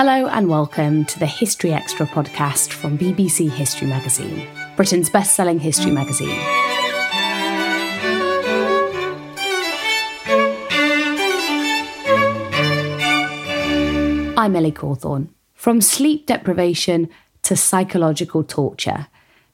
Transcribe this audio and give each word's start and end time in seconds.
Hello 0.00 0.28
and 0.28 0.48
welcome 0.48 1.04
to 1.06 1.18
the 1.18 1.26
History 1.26 1.72
Extra 1.72 2.06
podcast 2.06 2.72
from 2.72 2.96
BBC 2.96 3.50
History 3.50 3.88
Magazine, 3.88 4.46
Britain's 4.76 5.10
best 5.10 5.34
selling 5.34 5.58
history 5.58 5.90
magazine. 5.90 6.38
I'm 14.38 14.54
Ellie 14.54 14.70
Cawthorne. 14.70 15.30
From 15.54 15.80
sleep 15.80 16.26
deprivation 16.26 17.08
to 17.42 17.56
psychological 17.56 18.44
torture, 18.44 19.08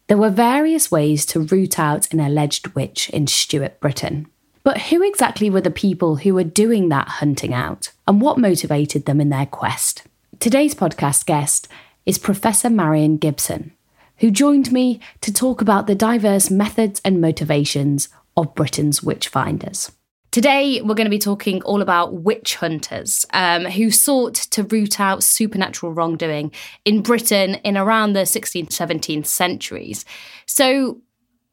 there 0.09 0.19
were 0.19 0.29
various 0.29 0.91
ways 0.91 1.25
to 1.25 1.41
root 1.41 1.79
out 1.79 2.13
an 2.13 2.21
alleged 2.21 2.75
witch 2.75 3.09
in 3.09 3.27
Stuart 3.29 3.81
Britain. 3.81 4.27
But 4.63 4.83
who 4.83 5.03
exactly 5.03 5.49
were 5.49 5.63
the 5.63 5.71
people 5.71 6.17
who 6.17 6.35
were 6.35 6.45
doing 6.45 6.91
that 6.91 7.09
hunting 7.09 7.55
out, 7.55 7.93
and 8.07 8.21
what 8.21 8.37
motivated 8.37 9.07
them 9.07 9.23
in 9.23 9.31
their 9.31 9.47
quest? 9.47 10.03
Today's 10.41 10.75
podcast 10.75 11.27
guest 11.27 11.69
is 12.07 12.19
Professor 12.19 12.71
Marion 12.71 13.19
Gibson, 13.19 13.73
who 14.19 14.31
joined 14.31 14.73
me 14.73 15.01
to 15.21 15.33
talk 15.33 15.61
about 15.61 15.87
the 15.87 15.95
diverse 15.95 16.51
methods 16.51 17.01
and 17.05 17.21
motivations 17.21 18.09
of 18.37 18.55
Britain's 18.55 19.03
witch 19.03 19.29
finders. 19.29 19.93
Today, 20.31 20.81
we're 20.81 20.95
going 20.95 21.07
to 21.07 21.11
be 21.11 21.19
talking 21.19 21.63
all 21.63 21.83
about 21.83 22.15
witch 22.15 22.57
hunters 22.57 23.27
um, 23.33 23.67
who 23.67 23.91
sought 23.91 24.35
to 24.35 24.65
root 24.65 24.99
out 24.99 25.23
supernatural 25.23 25.93
wrongdoing 25.93 26.51
in 26.85 27.03
Britain 27.03 27.57
in 27.57 27.77
around 27.77 28.15
the 28.15 28.21
16th, 28.21 28.71
17th 28.71 29.27
centuries. 29.27 30.05
So, 30.47 31.01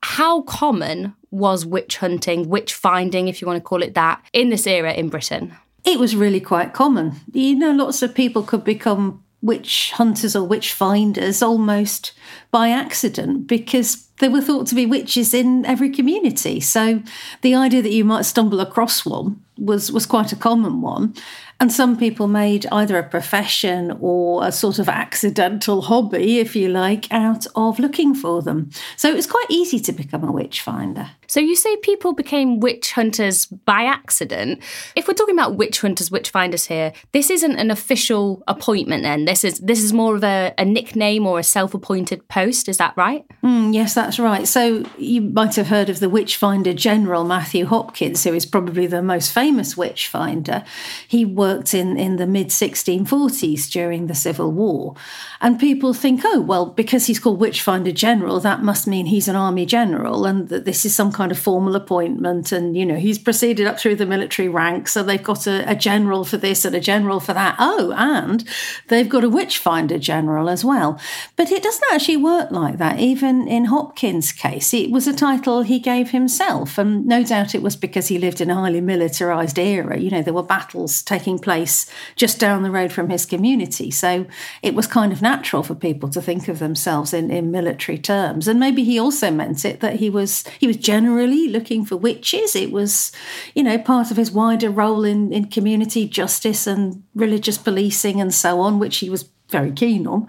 how 0.02 0.42
common 0.44 1.14
was 1.30 1.66
witch 1.66 1.98
hunting, 1.98 2.50
witch 2.50 2.74
finding, 2.74 3.28
if 3.28 3.42
you 3.42 3.48
want 3.48 3.58
to 3.58 3.64
call 3.64 3.84
it 3.84 3.94
that, 3.94 4.24
in 4.34 4.50
this 4.50 4.66
era 4.66 4.94
in 4.94 5.10
Britain? 5.10 5.56
It 5.84 6.00
was 6.00 6.16
really 6.16 6.40
quite 6.40 6.74
common. 6.74 7.14
You 7.34 7.56
know, 7.56 7.72
lots 7.72 8.02
of 8.02 8.14
people 8.14 8.44
could 8.44 8.64
become 8.64 9.24
witch 9.42 9.92
hunters 9.94 10.36
or 10.36 10.44
witch 10.44 10.72
finders 10.72 11.42
almost 11.42 12.14
by 12.52 12.70
accident 12.70 13.48
because 13.48 14.08
they 14.20 14.30
were 14.30 14.42
thought 14.42 14.68
to 14.68 14.76
be 14.76 14.86
witches 14.86 15.34
in 15.34 15.66
every 15.66 15.90
community. 15.90 16.60
So 16.60 17.02
the 17.42 17.56
idea 17.56 17.82
that 17.82 17.92
you 17.92 18.06
might 18.06 18.26
stumble 18.26 18.60
across 18.60 19.04
one 19.04 19.42
was 19.58 19.92
was 19.92 20.06
quite 20.06 20.32
a 20.32 20.36
common 20.36 20.82
one. 20.82 21.16
And 21.62 21.72
some 21.72 21.96
people 21.96 22.28
made 22.28 22.66
either 22.72 22.98
a 22.98 23.08
profession 23.08 23.96
or 24.02 24.44
a 24.44 24.52
sort 24.52 24.80
of 24.80 24.90
accidental 24.90 25.84
hobby, 25.84 26.40
if 26.40 26.56
you 26.56 26.70
like, 26.70 27.06
out 27.12 27.46
of 27.56 27.78
looking 27.78 28.16
for 28.16 28.42
them. 28.42 28.72
So 28.98 29.10
it 29.10 29.16
was 29.16 29.28
quite 29.28 29.46
easy 29.48 29.80
to 29.82 29.92
become 29.92 30.24
a 30.24 30.32
witch 30.32 30.62
finder. 30.62 31.12
So 31.28 31.40
you 31.40 31.56
say 31.56 31.78
people 31.78 32.14
became 32.14 32.60
witch 32.60 32.92
hunters 32.94 33.46
by 33.46 33.84
accident. 33.84 34.60
If 34.96 35.08
we're 35.08 35.14
talking 35.14 35.36
about 35.36 35.56
witch 35.56 35.80
hunters, 35.82 36.10
witch 36.10 36.32
finders 36.32 36.66
here, 36.66 36.94
this 37.12 37.30
isn't 37.30 37.56
an 37.56 37.70
official 37.70 38.44
appointment 38.48 39.04
then. 39.04 39.26
This 39.26 39.44
is 39.44 39.60
this 39.60 39.84
is 39.84 39.94
more 39.94 40.16
of 40.16 40.24
a, 40.24 40.54
a 40.58 40.66
nickname 40.66 41.28
or 41.28 41.40
a 41.40 41.44
self-appointed 41.44 42.28
post, 42.28 42.68
is 42.68 42.78
that 42.78 42.94
right? 42.98 43.24
Mm, 43.44 43.74
yes, 43.74 43.94
that's 43.94 44.20
right. 44.20 44.48
So 44.48 44.84
you 44.98 45.22
might 45.22 45.56
have 45.56 45.68
heard 45.68 45.90
of 45.90 46.00
the 46.00 46.10
witch 46.10 46.36
finder 46.38 46.74
general 46.74 47.24
Matthew 47.24 47.66
Hopkins, 47.66 48.24
who 48.24 48.34
is 48.34 48.46
probably 48.46 48.88
the 48.88 49.04
most 49.04 49.32
famous 49.32 49.78
witch 49.78 50.08
finder. 50.08 50.66
He 51.08 51.24
worked 51.24 51.51
in, 51.74 51.98
in 51.98 52.18
the 52.18 52.28
mid 52.28 52.48
1640s 52.48 53.70
during 53.70 54.08
the 54.08 54.16
Civil 54.16 54.52
War. 54.52 54.96
And 55.40 55.60
people 55.60 55.94
think, 55.94 56.22
oh, 56.24 56.42
well, 56.42 56.66
because 56.68 57.08
he's 57.08 57.20
called 57.20 57.40
witch 57.40 57.62
finder 57.62 57.92
general, 57.92 58.40
that 58.40 58.62
must 58.62 58.88
mean 58.88 59.08
he's 59.08 59.28
an 59.28 59.36
army 59.36 59.66
general 59.66 60.26
and 60.26 60.50
that 60.50 60.66
this 60.66 60.86
is 60.86 60.96
some 60.96 61.12
kind 61.12 61.32
of 61.32 61.40
formal 61.40 61.76
appointment. 61.76 62.52
And, 62.52 62.78
you 62.78 62.86
know, 62.86 62.98
he's 62.98 63.18
proceeded 63.18 63.68
up 63.68 63.80
through 63.80 63.96
the 63.96 64.06
military 64.06 64.50
ranks. 64.50 64.92
So 64.92 65.04
they've 65.04 65.22
got 65.22 65.48
a, 65.48 65.70
a 65.70 65.76
general 65.76 66.24
for 66.24 66.38
this 66.38 66.66
and 66.66 66.76
a 66.76 66.80
general 66.80 67.20
for 67.20 67.34
that. 67.34 67.56
Oh, 67.60 67.94
and 67.98 68.48
they've 68.88 69.10
got 69.10 69.24
a 69.24 69.30
witch 69.30 69.58
finder 69.58 69.98
general 69.98 70.50
as 70.50 70.64
well. 70.64 71.00
But 71.36 71.52
it 71.52 71.64
doesn't 71.64 71.92
actually 71.92 72.18
work 72.18 72.52
like 72.52 72.78
that. 72.78 73.00
Even 73.00 73.48
in 73.48 73.66
Hopkins' 73.66 74.32
case, 74.32 74.74
it 74.74 74.92
was 74.92 75.08
a 75.08 75.14
title 75.14 75.64
he 75.64 75.80
gave 75.80 76.12
himself. 76.12 76.78
And 76.78 77.06
no 77.06 77.24
doubt 77.24 77.56
it 77.56 77.62
was 77.62 77.76
because 77.76 78.08
he 78.08 78.20
lived 78.20 78.42
in 78.42 78.50
a 78.50 78.56
highly 78.56 78.82
militarized 78.82 79.58
era. 79.58 79.98
You 79.98 80.12
know, 80.12 80.22
there 80.22 80.34
were 80.34 80.44
battles 80.44 81.02
taking 81.02 81.40
place 81.42 81.90
just 82.16 82.40
down 82.40 82.64
the 82.64 82.72
road 82.72 82.92
from 82.92 83.10
his 83.10 83.26
community. 83.26 83.92
So 83.92 84.26
it 84.62 84.76
was 84.76 84.88
kind 84.88 85.12
of 85.12 85.22
natural 85.22 85.64
for 85.64 85.76
people 85.76 86.10
to 86.10 86.22
think 86.22 86.48
of 86.48 86.60
themselves 86.60 87.14
in, 87.14 87.32
in 87.32 87.52
military 87.52 87.98
terms. 87.98 88.48
And 88.48 88.60
maybe 88.60 88.84
he 88.84 89.00
also 89.00 89.32
meant 89.32 89.66
it 89.66 89.80
that 89.80 89.98
he 89.98 90.10
was 90.10 90.44
he 90.60 90.68
was 90.68 90.78
generally 90.78 91.48
looking 91.48 91.86
for 91.86 91.98
witches. 91.98 92.56
It 92.56 92.72
was, 92.72 93.12
you 93.56 93.64
know, 93.64 93.78
part 93.78 94.12
of 94.12 94.18
his 94.18 94.32
wider 94.32 94.70
role 94.70 95.04
in, 95.04 95.32
in 95.34 95.46
community 95.46 96.08
justice 96.08 96.68
and 96.68 97.04
religious 97.16 97.58
policing 97.58 98.22
and 98.22 98.34
so 98.34 98.60
on, 98.60 98.80
which 98.80 98.98
he 98.98 99.10
was 99.10 99.30
very 99.52 99.72
keen 99.72 100.08
on. 100.08 100.28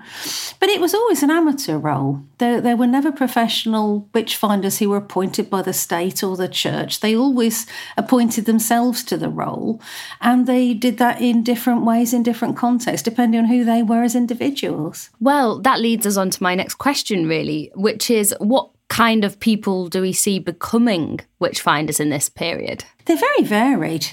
But 0.60 0.68
it 0.68 0.80
was 0.80 0.94
always 0.94 1.22
an 1.22 1.30
amateur 1.30 1.78
role. 1.78 2.20
There, 2.38 2.60
there 2.60 2.76
were 2.76 2.86
never 2.86 3.12
professional 3.12 4.08
witch 4.12 4.36
finders 4.36 4.78
who 4.78 4.90
were 4.90 4.96
appointed 4.96 5.48
by 5.48 5.62
the 5.62 5.72
state 5.72 6.22
or 6.22 6.36
the 6.36 6.48
church. 6.48 7.00
They 7.00 7.16
always 7.16 7.66
appointed 7.96 8.44
themselves 8.44 9.04
to 9.04 9.16
the 9.16 9.28
role, 9.28 9.80
and 10.20 10.46
they 10.46 10.74
did 10.74 10.98
that 10.98 11.20
in 11.22 11.42
different 11.42 11.84
ways, 11.84 12.12
in 12.12 12.22
different 12.22 12.56
contexts, 12.56 13.04
depending 13.04 13.40
on 13.40 13.46
who 13.46 13.64
they 13.64 13.82
were 13.82 14.02
as 14.02 14.14
individuals. 14.14 15.10
Well, 15.20 15.60
that 15.60 15.80
leads 15.80 16.06
us 16.06 16.16
on 16.16 16.30
to 16.30 16.42
my 16.42 16.54
next 16.54 16.74
question, 16.74 17.26
really, 17.26 17.70
which 17.74 18.10
is 18.10 18.34
what 18.38 18.70
kind 18.88 19.24
of 19.24 19.40
people 19.40 19.88
do 19.88 20.02
we 20.02 20.12
see 20.12 20.38
becoming 20.38 21.18
witch 21.38 21.62
finders 21.62 21.98
in 21.98 22.10
this 22.10 22.28
period? 22.28 22.84
They're 23.06 23.16
very 23.16 23.42
varied. 23.42 24.08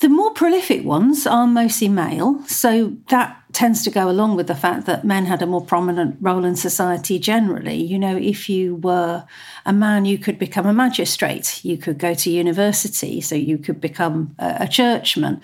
The 0.00 0.08
more 0.08 0.32
prolific 0.32 0.84
ones 0.84 1.26
are 1.26 1.46
mostly 1.46 1.88
male, 1.88 2.42
so 2.46 2.96
that 3.08 3.40
tends 3.54 3.82
to 3.84 3.90
go 3.90 4.10
along 4.10 4.36
with 4.36 4.46
the 4.46 4.54
fact 4.54 4.86
that 4.86 5.04
men 5.04 5.26
had 5.26 5.40
a 5.40 5.46
more 5.46 5.64
prominent 5.64 6.16
role 6.20 6.44
in 6.44 6.56
society 6.56 7.18
generally. 7.18 7.76
You 7.76 7.98
know, 7.98 8.16
if 8.16 8.48
you 8.48 8.76
were 8.76 9.24
a 9.64 9.72
man, 9.72 10.04
you 10.04 10.18
could 10.18 10.38
become 10.38 10.66
a 10.66 10.72
magistrate, 10.72 11.64
you 11.64 11.78
could 11.78 11.98
go 11.98 12.14
to 12.14 12.30
university, 12.30 13.20
so 13.20 13.34
you 13.34 13.58
could 13.58 13.80
become 13.80 14.34
a, 14.38 14.56
a 14.60 14.68
churchman 14.68 15.40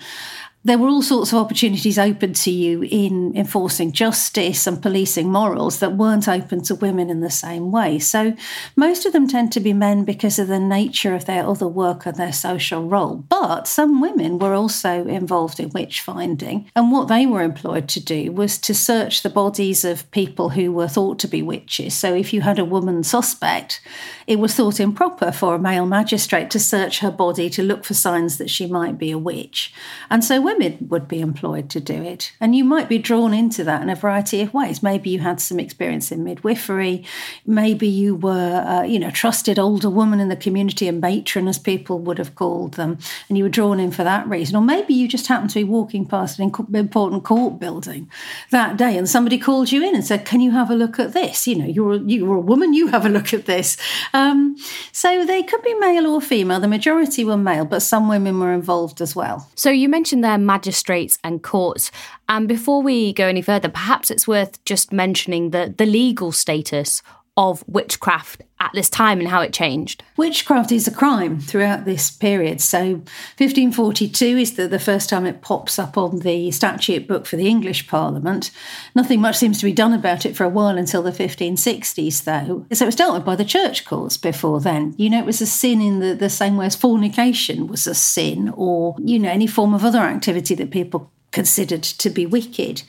there 0.63 0.77
were 0.77 0.87
all 0.87 1.01
sorts 1.01 1.33
of 1.33 1.39
opportunities 1.39 1.97
open 1.97 2.33
to 2.33 2.51
you 2.51 2.83
in 2.83 3.35
enforcing 3.35 3.91
justice 3.91 4.67
and 4.67 4.81
policing 4.81 5.31
morals 5.31 5.79
that 5.79 5.97
weren't 5.97 6.27
open 6.27 6.61
to 6.61 6.75
women 6.75 7.09
in 7.09 7.21
the 7.21 7.31
same 7.31 7.71
way. 7.71 7.97
So 7.97 8.35
most 8.75 9.05
of 9.05 9.13
them 9.13 9.27
tend 9.27 9.51
to 9.53 9.59
be 9.59 9.73
men 9.73 10.05
because 10.05 10.37
of 10.37 10.47
the 10.47 10.59
nature 10.59 11.15
of 11.15 11.25
their 11.25 11.47
other 11.47 11.67
work 11.67 12.05
and 12.05 12.15
their 12.15 12.31
social 12.31 12.87
role. 12.87 13.15
But 13.27 13.67
some 13.67 14.01
women 14.01 14.37
were 14.37 14.53
also 14.53 15.07
involved 15.07 15.59
in 15.59 15.69
witch 15.69 16.01
finding. 16.01 16.69
And 16.75 16.91
what 16.91 17.07
they 17.07 17.25
were 17.25 17.41
employed 17.41 17.89
to 17.89 17.99
do 17.99 18.31
was 18.31 18.59
to 18.59 18.75
search 18.75 19.23
the 19.23 19.31
bodies 19.31 19.83
of 19.83 20.09
people 20.11 20.49
who 20.49 20.71
were 20.71 20.87
thought 20.87 21.17
to 21.19 21.27
be 21.27 21.41
witches. 21.41 21.95
So 21.95 22.13
if 22.13 22.33
you 22.33 22.41
had 22.41 22.59
a 22.59 22.65
woman 22.65 23.03
suspect, 23.03 23.81
it 24.27 24.37
was 24.37 24.53
thought 24.53 24.79
improper 24.79 25.31
for 25.31 25.55
a 25.55 25.59
male 25.59 25.87
magistrate 25.87 26.51
to 26.51 26.59
search 26.59 26.99
her 26.99 27.11
body 27.11 27.49
to 27.49 27.63
look 27.63 27.83
for 27.83 27.95
signs 27.95 28.37
that 28.37 28.49
she 28.51 28.67
might 28.67 28.99
be 28.99 29.09
a 29.09 29.17
witch. 29.17 29.73
And 30.09 30.23
so 30.23 30.50
women 30.51 30.87
would 30.89 31.07
be 31.07 31.21
employed 31.21 31.69
to 31.69 31.79
do 31.79 32.01
it. 32.01 32.33
And 32.39 32.55
you 32.55 32.63
might 32.63 32.89
be 32.89 32.97
drawn 32.97 33.33
into 33.33 33.63
that 33.63 33.81
in 33.81 33.89
a 33.89 33.95
variety 33.95 34.41
of 34.41 34.53
ways. 34.53 34.83
Maybe 34.83 35.09
you 35.09 35.19
had 35.19 35.39
some 35.39 35.59
experience 35.59 36.11
in 36.11 36.23
midwifery. 36.23 37.05
Maybe 37.45 37.87
you 37.87 38.15
were, 38.15 38.63
uh, 38.65 38.83
you 38.83 38.99
know, 38.99 39.11
trusted 39.11 39.57
older 39.57 39.89
woman 39.89 40.19
in 40.19 40.29
the 40.29 40.35
community, 40.35 40.87
a 40.87 40.91
matron, 40.91 41.47
as 41.47 41.57
people 41.57 41.99
would 41.99 42.17
have 42.17 42.35
called 42.35 42.73
them, 42.73 42.97
and 43.29 43.37
you 43.37 43.43
were 43.43 43.49
drawn 43.49 43.79
in 43.79 43.91
for 43.91 44.03
that 44.03 44.27
reason. 44.27 44.55
Or 44.55 44.61
maybe 44.61 44.93
you 44.93 45.07
just 45.07 45.27
happened 45.27 45.51
to 45.51 45.59
be 45.59 45.63
walking 45.63 46.05
past 46.05 46.39
an 46.39 46.51
important 46.73 47.23
court 47.23 47.59
building 47.59 48.09
that 48.49 48.77
day 48.77 48.97
and 48.97 49.09
somebody 49.09 49.37
called 49.37 49.71
you 49.71 49.83
in 49.83 49.95
and 49.95 50.05
said, 50.05 50.25
Can 50.25 50.41
you 50.41 50.51
have 50.51 50.69
a 50.69 50.75
look 50.75 50.99
at 50.99 51.13
this? 51.13 51.47
You 51.47 51.55
know, 51.55 51.65
you're, 51.65 51.95
you're 51.95 52.35
a 52.35 52.39
woman, 52.39 52.73
you 52.73 52.87
have 52.87 53.05
a 53.05 53.09
look 53.09 53.33
at 53.33 53.45
this. 53.45 53.77
Um, 54.13 54.55
so 54.91 55.25
they 55.25 55.43
could 55.43 55.61
be 55.63 55.73
male 55.75 56.07
or 56.07 56.21
female. 56.21 56.59
The 56.59 56.67
majority 56.67 57.23
were 57.23 57.37
male, 57.37 57.65
but 57.65 57.81
some 57.81 58.09
women 58.09 58.39
were 58.39 58.53
involved 58.53 59.01
as 59.01 59.15
well. 59.15 59.49
So 59.55 59.69
you 59.69 59.89
mentioned 59.89 60.23
there 60.23 60.37
magistrates 60.45 61.17
and 61.23 61.43
courts. 61.43 61.91
And 62.27 62.47
before 62.47 62.81
we 62.81 63.13
go 63.13 63.27
any 63.27 63.41
further, 63.41 63.69
perhaps 63.69 64.11
it's 64.11 64.27
worth 64.27 64.63
just 64.65 64.91
mentioning 64.91 65.51
the, 65.51 65.73
the 65.77 65.85
legal 65.85 66.31
status 66.31 67.01
of 67.37 67.63
witchcraft 67.67 68.43
at 68.59 68.71
this 68.73 68.89
time 68.89 69.19
and 69.19 69.29
how 69.29 69.41
it 69.41 69.53
changed? 69.53 70.03
Witchcraft 70.17 70.71
is 70.71 70.87
a 70.87 70.91
crime 70.91 71.39
throughout 71.39 71.85
this 71.85 72.11
period. 72.11 72.61
So 72.61 72.95
1542 73.37 74.25
is 74.37 74.55
the, 74.55 74.67
the 74.67 74.79
first 74.79 75.09
time 75.09 75.25
it 75.25 75.41
pops 75.41 75.79
up 75.79 75.97
on 75.97 76.19
the 76.19 76.51
statute 76.51 77.07
book 77.07 77.25
for 77.25 77.37
the 77.37 77.47
English 77.47 77.87
Parliament. 77.87 78.51
Nothing 78.93 79.21
much 79.21 79.37
seems 79.37 79.59
to 79.59 79.65
be 79.65 79.73
done 79.73 79.93
about 79.93 80.25
it 80.25 80.35
for 80.35 80.43
a 80.43 80.49
while 80.49 80.77
until 80.77 81.01
the 81.01 81.11
1560s, 81.11 82.23
though. 82.25 82.65
So 82.73 82.85
it 82.85 82.87
was 82.87 82.95
dealt 82.95 83.15
with 83.15 83.25
by 83.25 83.35
the 83.35 83.45
church 83.45 83.85
courts 83.85 84.17
before 84.17 84.59
then. 84.59 84.93
You 84.97 85.09
know, 85.09 85.19
it 85.19 85.25
was 85.25 85.41
a 85.41 85.47
sin 85.47 85.81
in 85.81 85.99
the, 85.99 86.13
the 86.13 86.29
same 86.29 86.57
way 86.57 86.65
as 86.65 86.75
fornication 86.75 87.67
was 87.67 87.87
a 87.87 87.95
sin 87.95 88.53
or, 88.55 88.95
you 88.99 89.17
know, 89.17 89.29
any 89.29 89.47
form 89.47 89.73
of 89.73 89.85
other 89.85 89.99
activity 89.99 90.53
that 90.55 90.69
people 90.69 91.11
considered 91.31 91.83
to 91.83 92.09
be 92.09 92.25
wicked. 92.25 92.83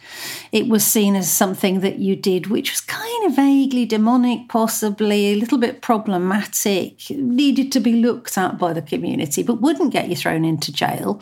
It 0.50 0.68
was 0.68 0.84
seen 0.84 1.14
as 1.14 1.30
something 1.30 1.80
that 1.80 1.98
you 1.98 2.16
did 2.16 2.48
which 2.48 2.72
was 2.72 2.80
kind 2.80 3.26
of 3.26 3.36
vaguely 3.36 3.86
demonic, 3.86 4.48
possibly 4.48 5.32
a 5.32 5.36
little 5.36 5.58
bit 5.58 5.80
problematic, 5.80 7.08
needed 7.10 7.70
to 7.72 7.80
be 7.80 7.92
looked 7.92 8.36
at 8.36 8.58
by 8.58 8.72
the 8.72 8.82
community, 8.82 9.42
but 9.42 9.60
wouldn't 9.60 9.92
get 9.92 10.08
you 10.08 10.16
thrown 10.16 10.44
into 10.44 10.72
jail 10.72 11.20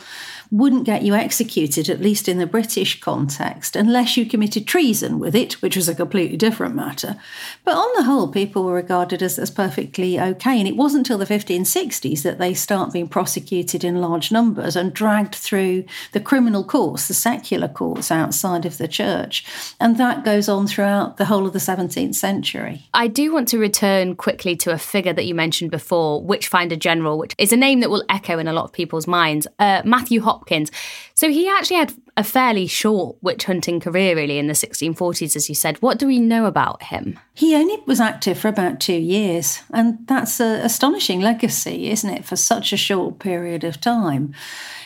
wouldn't 0.51 0.83
get 0.83 1.03
you 1.03 1.15
executed, 1.15 1.89
at 1.89 2.01
least 2.01 2.27
in 2.27 2.37
the 2.37 2.45
British 2.45 2.99
context, 2.99 3.75
unless 3.75 4.17
you 4.17 4.25
committed 4.25 4.67
treason 4.67 5.17
with 5.17 5.33
it, 5.33 5.53
which 5.61 5.77
was 5.77 5.87
a 5.87 5.95
completely 5.95 6.35
different 6.35 6.75
matter. 6.75 7.15
But 7.63 7.77
on 7.77 7.89
the 7.95 8.03
whole, 8.03 8.27
people 8.27 8.65
were 8.65 8.73
regarded 8.73 9.23
as, 9.23 9.39
as 9.39 9.49
perfectly 9.49 10.19
okay. 10.19 10.59
And 10.59 10.67
it 10.67 10.75
wasn't 10.75 11.01
until 11.01 11.17
the 11.17 11.25
1560s 11.25 12.21
that 12.23 12.37
they 12.37 12.53
start 12.53 12.93
being 12.93 13.07
prosecuted 13.07 13.83
in 13.83 14.01
large 14.01 14.31
numbers 14.31 14.75
and 14.75 14.93
dragged 14.93 15.35
through 15.35 15.85
the 16.11 16.19
criminal 16.19 16.63
courts, 16.63 17.07
the 17.07 17.13
secular 17.13 17.69
courts 17.69 18.11
outside 18.11 18.65
of 18.65 18.77
the 18.77 18.87
church. 18.87 19.45
And 19.79 19.97
that 19.97 20.25
goes 20.25 20.49
on 20.49 20.67
throughout 20.67 21.17
the 21.17 21.25
whole 21.25 21.47
of 21.47 21.53
the 21.53 21.59
17th 21.59 22.15
century. 22.15 22.83
I 22.93 23.07
do 23.07 23.33
want 23.33 23.47
to 23.49 23.57
return 23.57 24.15
quickly 24.15 24.55
to 24.57 24.71
a 24.71 24.77
figure 24.77 25.13
that 25.13 25.25
you 25.25 25.33
mentioned 25.33 25.71
before, 25.71 26.21
Witchfinder 26.21 26.75
General, 26.75 27.17
which 27.17 27.33
is 27.37 27.53
a 27.53 27.57
name 27.57 27.79
that 27.79 27.89
will 27.89 28.03
echo 28.09 28.37
in 28.37 28.47
a 28.47 28.53
lot 28.53 28.65
of 28.65 28.73
people's 28.73 29.07
minds. 29.07 29.47
Uh, 29.57 29.81
Matthew 29.85 30.21
Hopkins 30.21 30.40
Hopkins. 30.41 30.71
So 31.13 31.29
he 31.29 31.47
actually 31.47 31.77
had 31.77 31.93
a 32.17 32.23
fairly 32.23 32.67
short 32.67 33.17
witch 33.21 33.45
hunting 33.45 33.79
career, 33.79 34.15
really, 34.15 34.39
in 34.39 34.47
the 34.47 34.53
1640s, 34.53 35.35
as 35.35 35.47
you 35.47 35.55
said. 35.55 35.81
What 35.81 35.99
do 35.99 36.07
we 36.07 36.19
know 36.19 36.45
about 36.45 36.83
him? 36.83 37.19
He 37.33 37.55
only 37.55 37.77
was 37.85 37.99
active 37.99 38.37
for 38.37 38.47
about 38.47 38.79
two 38.79 38.93
years, 38.93 39.61
and 39.71 39.99
that's 40.07 40.39
an 40.39 40.61
astonishing 40.61 41.21
legacy, 41.21 41.89
isn't 41.91 42.09
it, 42.09 42.25
for 42.25 42.35
such 42.35 42.73
a 42.73 42.77
short 42.77 43.19
period 43.19 43.63
of 43.63 43.79
time. 43.79 44.33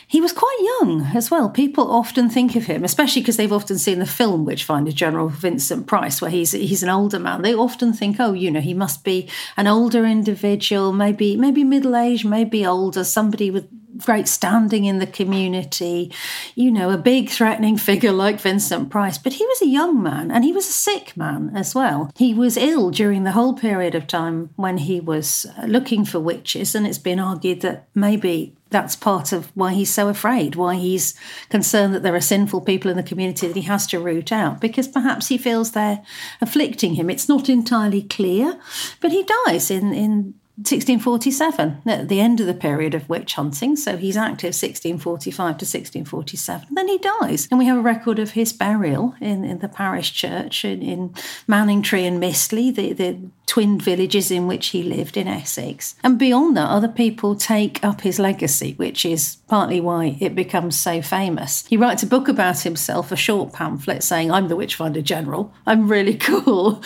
He 0.08 0.22
was 0.22 0.32
quite 0.32 0.58
young 0.80 1.12
as 1.16 1.32
well. 1.32 1.50
People 1.50 1.90
often 1.90 2.30
think 2.30 2.56
of 2.56 2.66
him, 2.66 2.84
especially 2.84 3.24
because 3.24 3.38
they've 3.38 3.52
often 3.52 3.80
seen 3.80 3.98
the 3.98 4.06
film 4.06 4.46
Witchfinder 4.46 4.92
General 4.92 5.30
Vincent 5.30 5.88
Price, 5.88 6.22
where 6.22 6.30
he's 6.30 6.52
he's 6.52 6.84
an 6.84 6.90
older 6.90 7.18
man. 7.18 7.42
They 7.42 7.56
often 7.56 7.92
think, 7.92 8.18
oh, 8.20 8.34
you 8.34 8.52
know, 8.52 8.62
he 8.62 8.76
must 8.76 9.04
be 9.04 9.28
an 9.58 9.66
older 9.66 10.06
individual, 10.06 10.94
maybe 10.94 11.36
maybe 11.36 11.64
middle 11.64 11.96
aged, 11.96 12.26
maybe 12.26 12.66
older, 12.66 13.04
somebody 13.04 13.50
with 13.50 13.68
great 13.98 14.28
standing 14.28 14.86
in 14.86 15.00
the 15.00 15.08
community, 15.08 16.12
you 16.56 16.72
know, 16.72 16.90
a 16.90 16.98
big 16.98 17.30
threatening 17.30 17.78
figure 17.78 18.12
like 18.12 18.40
Vincent 18.40 18.90
Price. 18.90 19.18
But 19.18 19.34
he 19.34 19.46
was 19.46 19.62
a 19.62 19.68
young 19.68 20.02
man 20.02 20.32
and 20.32 20.44
he 20.44 20.52
was 20.52 20.68
a 20.68 20.74
sick 20.74 21.16
man 21.16 21.52
as 21.56 21.74
well. 21.74 22.12
He 22.16 22.34
was 22.34 22.58
ill 22.58 22.92
during 22.92 23.24
the 23.24 23.32
whole 23.32 23.54
period 23.54 23.96
of 23.96 24.08
time 24.08 24.50
when 24.56 24.78
he 24.80 25.00
was 25.00 25.46
uh, 25.58 25.66
looking 25.66 26.06
for 26.06 26.20
witches, 26.20 26.76
and 26.76 26.86
it's 26.86 26.98
been 26.98 27.20
argued 27.20 27.62
that 27.62 27.88
maybe 27.94 28.56
that's 28.72 28.96
part 28.96 29.32
of 29.32 29.52
why 29.56 29.74
he's 29.74 29.94
so 29.94 30.10
afraid, 30.10 30.56
why 30.56 30.76
he's 30.76 31.14
concerned 31.50 31.94
that 31.94 32.04
there 32.04 32.16
are 32.16 32.22
sinful 32.22 32.62
people 32.62 32.92
in 32.92 32.98
the 32.98 33.04
community 33.04 33.48
that 33.48 33.56
he 33.56 33.62
has 33.62 33.88
to 33.88 34.00
root 34.00 34.32
out, 34.32 34.60
because 34.60 34.88
perhaps 34.88 35.28
he 35.28 35.38
feels 35.38 35.72
they're 35.72 36.04
afflicting 36.42 36.96
him. 36.96 37.10
It's 37.10 37.30
not 37.30 37.48
entirely 37.48 38.02
clear, 38.02 38.60
but 39.00 39.12
he 39.12 39.26
dies 39.46 39.72
in, 39.72 39.94
in 39.94 40.34
1647, 40.58 41.82
at 41.86 42.08
the 42.08 42.22
end 42.22 42.40
of 42.40 42.48
the 42.48 42.54
period 42.54 42.94
of 42.94 43.10
witch 43.10 43.34
hunting. 43.34 43.76
So 43.76 43.98
he's 43.98 44.16
active 44.16 44.56
1645 44.56 45.36
to 45.36 45.66
1647. 45.66 46.68
Then 46.72 46.88
he 46.88 46.98
dies. 46.98 47.50
And 47.52 47.60
we 47.60 47.66
have 47.66 47.78
a 47.78 47.82
record 47.82 48.20
of 48.20 48.32
his 48.32 48.54
burial 48.54 49.16
in, 49.20 49.44
in 49.44 49.60
the 49.60 49.68
parish 49.68 50.14
church 50.14 50.64
in, 50.64 50.82
in 50.82 51.10
Manningtree 51.50 52.08
and 52.08 52.24
Mistley, 52.24 52.74
the, 52.74 52.94
the 52.94 53.18
twin 53.46 53.80
villages 53.80 54.32
in 54.32 54.48
which 54.48 54.68
he 54.68 54.84
lived 54.84 55.18
in 55.18 55.28
Essex. 55.28 55.96
And 56.04 56.18
beyond 56.18 56.58
that, 56.58 56.70
other 56.70 56.88
people 56.88 57.36
take 57.36 57.84
up 57.84 58.02
his 58.02 58.20
legacy, 58.20 58.74
which 58.78 59.06
is 59.06 59.38
partly 59.48 59.80
why 59.80 60.18
it 60.20 60.36
becomes 60.36 60.80
so 60.80 61.02
famous. 61.02 61.66
He 61.68 61.78
writes 61.78 62.04
a 62.04 62.08
book 62.08 62.28
about 62.28 62.62
himself, 62.62 63.12
a 63.12 63.16
short 63.16 63.54
pamphlet 63.54 64.04
saying, 64.04 64.32
I'm 64.32 64.48
the 64.48 64.56
Witchfinder 64.56 65.02
General, 65.02 65.54
I'm 65.66 65.88
really 65.88 66.16
cool. 66.18 66.82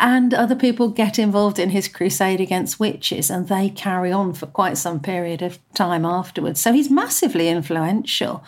And 0.00 0.32
other 0.32 0.54
people 0.54 0.88
get 0.88 1.18
involved 1.18 1.58
in 1.58 1.70
his 1.70 1.88
crusade 1.88 2.40
against 2.40 2.80
witches, 2.80 3.30
and 3.30 3.48
they 3.48 3.68
carry 3.68 4.12
on 4.12 4.32
for 4.32 4.46
quite 4.46 4.78
some 4.78 5.00
period 5.00 5.42
of 5.42 5.58
time 5.74 6.04
afterwards. 6.04 6.60
So 6.60 6.72
he's 6.72 6.90
massively 6.90 7.48
influential. 7.48 8.44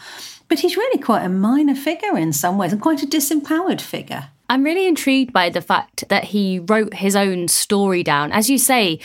But 0.49 0.61
he's 0.61 0.77
really 0.77 1.01
quite 1.01 1.25
a 1.25 1.29
minor 1.29 1.77
figure 1.77 2.17
in 2.17 2.33
some 2.33 2.59
ways 2.59 2.73
and 2.73 2.83
quite 2.83 3.05
a 3.05 3.07
disempowered 3.07 3.81
figure. 3.81 4.31
I'm 4.51 4.65
really 4.65 4.89
intrigued 4.89 5.33
by 5.33 5.49
the 5.49 5.61
fact 5.61 6.09
that 6.09 6.25
he 6.25 6.59
wrote 6.59 6.93
his 6.93 7.15
own 7.15 7.47
story 7.47 8.03
down. 8.03 8.33
As 8.33 8.51
you 8.51 8.59
say, 8.59 8.99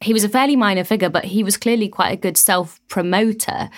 he 0.00 0.12
was 0.12 0.24
a 0.24 0.28
fairly 0.28 0.56
minor 0.56 0.82
figure, 0.82 1.08
but 1.08 1.26
he 1.26 1.44
was 1.44 1.56
clearly 1.56 1.88
quite 1.88 2.10
a 2.10 2.16
good 2.16 2.36
self 2.36 2.80
promoter. 2.88 3.70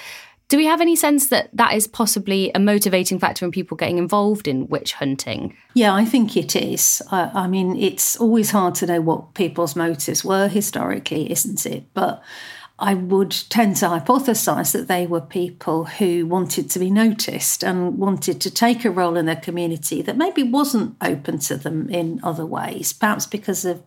Do 0.49 0.56
we 0.56 0.64
have 0.64 0.81
any 0.81 0.97
sense 0.97 1.29
that 1.29 1.50
that 1.53 1.75
is 1.75 1.87
possibly 1.87 2.50
a 2.55 2.59
motivating 2.59 3.19
factor 3.19 3.44
in 3.44 3.50
people 3.50 3.76
getting 3.76 3.99
involved 3.99 4.49
in 4.49 4.69
witch 4.69 4.94
hunting? 4.94 5.55
Yeah, 5.75 5.94
I 5.94 6.06
think 6.06 6.35
it 6.35 6.56
is. 6.56 7.03
I, 7.11 7.31
I 7.35 7.47
mean, 7.47 7.76
it's 7.76 8.17
always 8.17 8.50
hard 8.50 8.75
to 8.76 8.87
know 8.87 9.03
what 9.03 9.35
people's 9.35 9.76
motives 9.76 10.25
were 10.25 10.49
historically, 10.49 11.31
isn't 11.31 11.67
it? 11.67 11.93
But 11.93 12.23
I 12.82 12.94
would 12.94 13.31
tend 13.49 13.76
to 13.76 13.87
hypothesize 13.87 14.73
that 14.73 14.88
they 14.88 15.06
were 15.06 15.20
people 15.20 15.84
who 15.84 16.26
wanted 16.26 16.69
to 16.70 16.81
be 16.81 16.90
noticed 16.90 17.62
and 17.62 17.97
wanted 17.97 18.40
to 18.40 18.50
take 18.50 18.85
a 18.85 18.90
role 18.90 19.16
in 19.16 19.26
their 19.26 19.37
community 19.37 20.02
that 20.02 20.16
maybe 20.16 20.42
wasn't 20.42 20.97
open 21.00 21.38
to 21.38 21.56
them 21.56 21.88
in 21.90 22.18
other 22.25 22.45
ways, 22.45 22.92
perhaps 22.92 23.25
because 23.25 23.64
of 23.64 23.80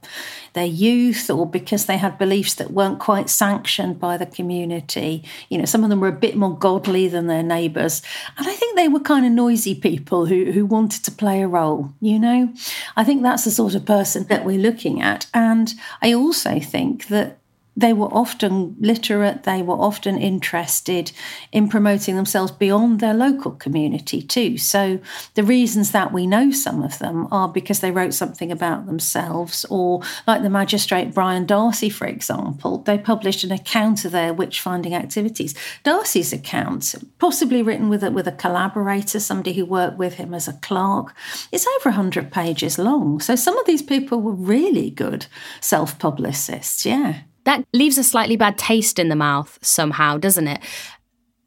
their 0.54 0.66
youth 0.66 1.30
or 1.30 1.46
because 1.46 1.88
they 1.88 1.98
had 1.98 2.18
beliefs 2.18 2.54
that 2.54 2.72
weren't 2.72 3.00
quite 3.00 3.30
sanctioned 3.30 4.00
by 4.00 4.16
the 4.16 4.26
community. 4.26 5.26
You 5.50 5.58
know, 5.58 5.66
some 5.66 5.84
of 5.84 5.90
them 5.90 6.00
were 6.00 6.08
a 6.08 6.14
bit 6.14 6.38
more 6.38 6.58
godly 6.58 7.10
than 7.10 7.28
their 7.28 7.44
neighbours. 7.44 8.02
And 8.38 8.48
I 8.48 8.54
think 8.54 8.78
they 8.78 8.88
were 8.88 9.02
kind 9.02 9.26
of 9.26 9.34
noisy 9.34 9.76
people 9.76 10.26
who, 10.26 10.54
who 10.54 10.66
wanted 10.66 11.04
to 11.04 11.12
play 11.12 11.42
a 11.42 11.50
role, 11.50 11.94
you 12.00 12.18
know? 12.18 12.54
I 12.96 13.04
think 13.04 13.24
that's 13.24 13.44
the 13.44 13.52
sort 13.52 13.76
of 13.76 13.86
person 13.86 14.28
that 14.28 14.46
we're 14.46 14.58
looking 14.58 15.02
at. 15.02 15.28
And 15.34 15.74
I 16.02 16.14
also 16.14 16.62
think 16.62 17.08
that 17.08 17.40
they 17.78 17.92
were 17.92 18.14
often 18.14 18.76
literate, 18.80 19.44
they 19.44 19.62
were 19.62 19.76
often 19.76 20.18
interested 20.18 21.12
in 21.52 21.68
promoting 21.68 22.16
themselves 22.16 22.52
beyond 22.52 23.00
their 23.00 23.14
local 23.14 23.52
community 23.52 24.22
too. 24.22 24.58
So 24.58 25.00
the 25.34 25.44
reasons 25.44 25.92
that 25.92 26.14
we 26.14 26.26
know 26.26 26.52
some 26.52 26.82
of 26.82 27.00
them 27.00 27.28
are 27.32 27.50
because 27.50 27.82
they 27.82 27.92
wrote 27.92 28.14
something 28.14 28.52
about 28.52 28.86
themselves, 28.86 29.66
or 29.70 30.02
like 30.26 30.42
the 30.42 30.50
magistrate 30.50 31.14
Brian 31.14 31.46
Darcy, 31.46 31.90
for 31.90 32.08
example, 32.08 32.80
they 32.80 32.98
published 32.98 33.44
an 33.44 33.52
account 33.52 34.06
of 34.06 34.14
their 34.14 34.34
witch 34.34 34.62
finding 34.62 34.96
activities. 34.96 35.54
Darcy's 35.84 36.32
account, 36.32 36.96
possibly 37.20 37.62
written 37.62 37.90
with 37.90 38.04
a, 38.04 38.12
with 38.12 38.28
a 38.28 38.32
collaborator, 38.32 39.20
somebody 39.20 39.54
who 39.54 39.66
worked 39.66 39.98
with 39.98 40.14
him 40.14 40.34
as 40.34 40.48
a 40.48 40.54
clerk, 40.54 41.14
is 41.52 41.68
over 41.80 41.90
100 41.90 42.32
pages 42.32 42.78
long. 42.78 43.20
So 43.20 43.36
some 43.36 43.58
of 43.58 43.66
these 43.66 43.82
people 43.82 44.22
were 44.22 44.32
really 44.32 44.90
good 44.90 45.28
self 45.60 46.00
publicists, 46.00 46.86
yeah 46.86 47.22
that 47.46 47.66
leaves 47.74 47.98
a 47.98 48.04
slightly 48.04 48.36
bad 48.36 48.58
taste 48.58 49.00
in 49.00 49.10
the 49.10 49.16
mouth 49.16 49.58
somehow, 49.62 50.18
doesn't 50.18 50.48
it? 50.48 50.60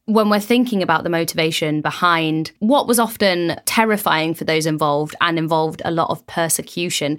When 0.06 0.30
we're 0.30 0.40
thinking 0.40 0.82
about 0.82 1.04
the 1.04 1.10
motivation 1.10 1.82
behind 1.82 2.52
what 2.60 2.88
was 2.88 2.98
often 2.98 3.60
terrifying 3.66 4.32
for 4.32 4.44
those 4.44 4.64
involved 4.64 5.14
and 5.20 5.38
involved 5.38 5.82
a 5.84 5.90
lot 5.90 6.08
of 6.10 6.26
persecution. 6.26 7.18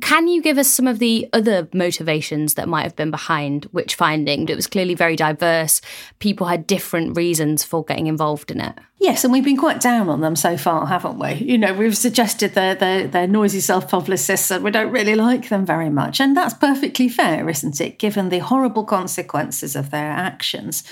Can 0.00 0.26
you 0.26 0.40
give 0.40 0.56
us 0.56 0.68
some 0.68 0.86
of 0.88 0.98
the 0.98 1.28
other 1.34 1.68
motivations 1.74 2.54
that 2.54 2.68
might 2.68 2.84
have 2.84 2.96
been 2.96 3.10
behind 3.10 3.66
witch 3.72 3.94
finding? 3.94 4.48
It 4.48 4.56
was 4.56 4.66
clearly 4.66 4.94
very 4.94 5.16
diverse. 5.16 5.82
People 6.18 6.46
had 6.46 6.66
different 6.66 7.16
reasons 7.16 7.62
for 7.62 7.84
getting 7.84 8.06
involved 8.06 8.50
in 8.50 8.60
it. 8.60 8.78
Yes, 8.98 9.22
and 9.22 9.32
we've 9.32 9.44
been 9.44 9.56
quite 9.56 9.80
down 9.80 10.08
on 10.08 10.20
them 10.20 10.34
so 10.34 10.56
far, 10.56 10.86
haven't 10.86 11.18
we? 11.18 11.32
You 11.34 11.58
know, 11.58 11.74
we've 11.74 11.96
suggested 11.96 12.54
they're, 12.54 12.74
they're, 12.74 13.06
they're 13.06 13.26
noisy 13.26 13.60
self 13.60 13.90
publicists 13.90 14.50
and 14.50 14.64
we 14.64 14.70
don't 14.70 14.92
really 14.92 15.14
like 15.14 15.50
them 15.50 15.66
very 15.66 15.90
much. 15.90 16.20
And 16.20 16.34
that's 16.36 16.54
perfectly 16.54 17.08
fair, 17.08 17.48
isn't 17.50 17.80
it, 17.80 17.98
given 17.98 18.30
the 18.30 18.38
horrible 18.38 18.84
consequences 18.84 19.76
of 19.76 19.90
their 19.90 20.10
actions. 20.10 20.84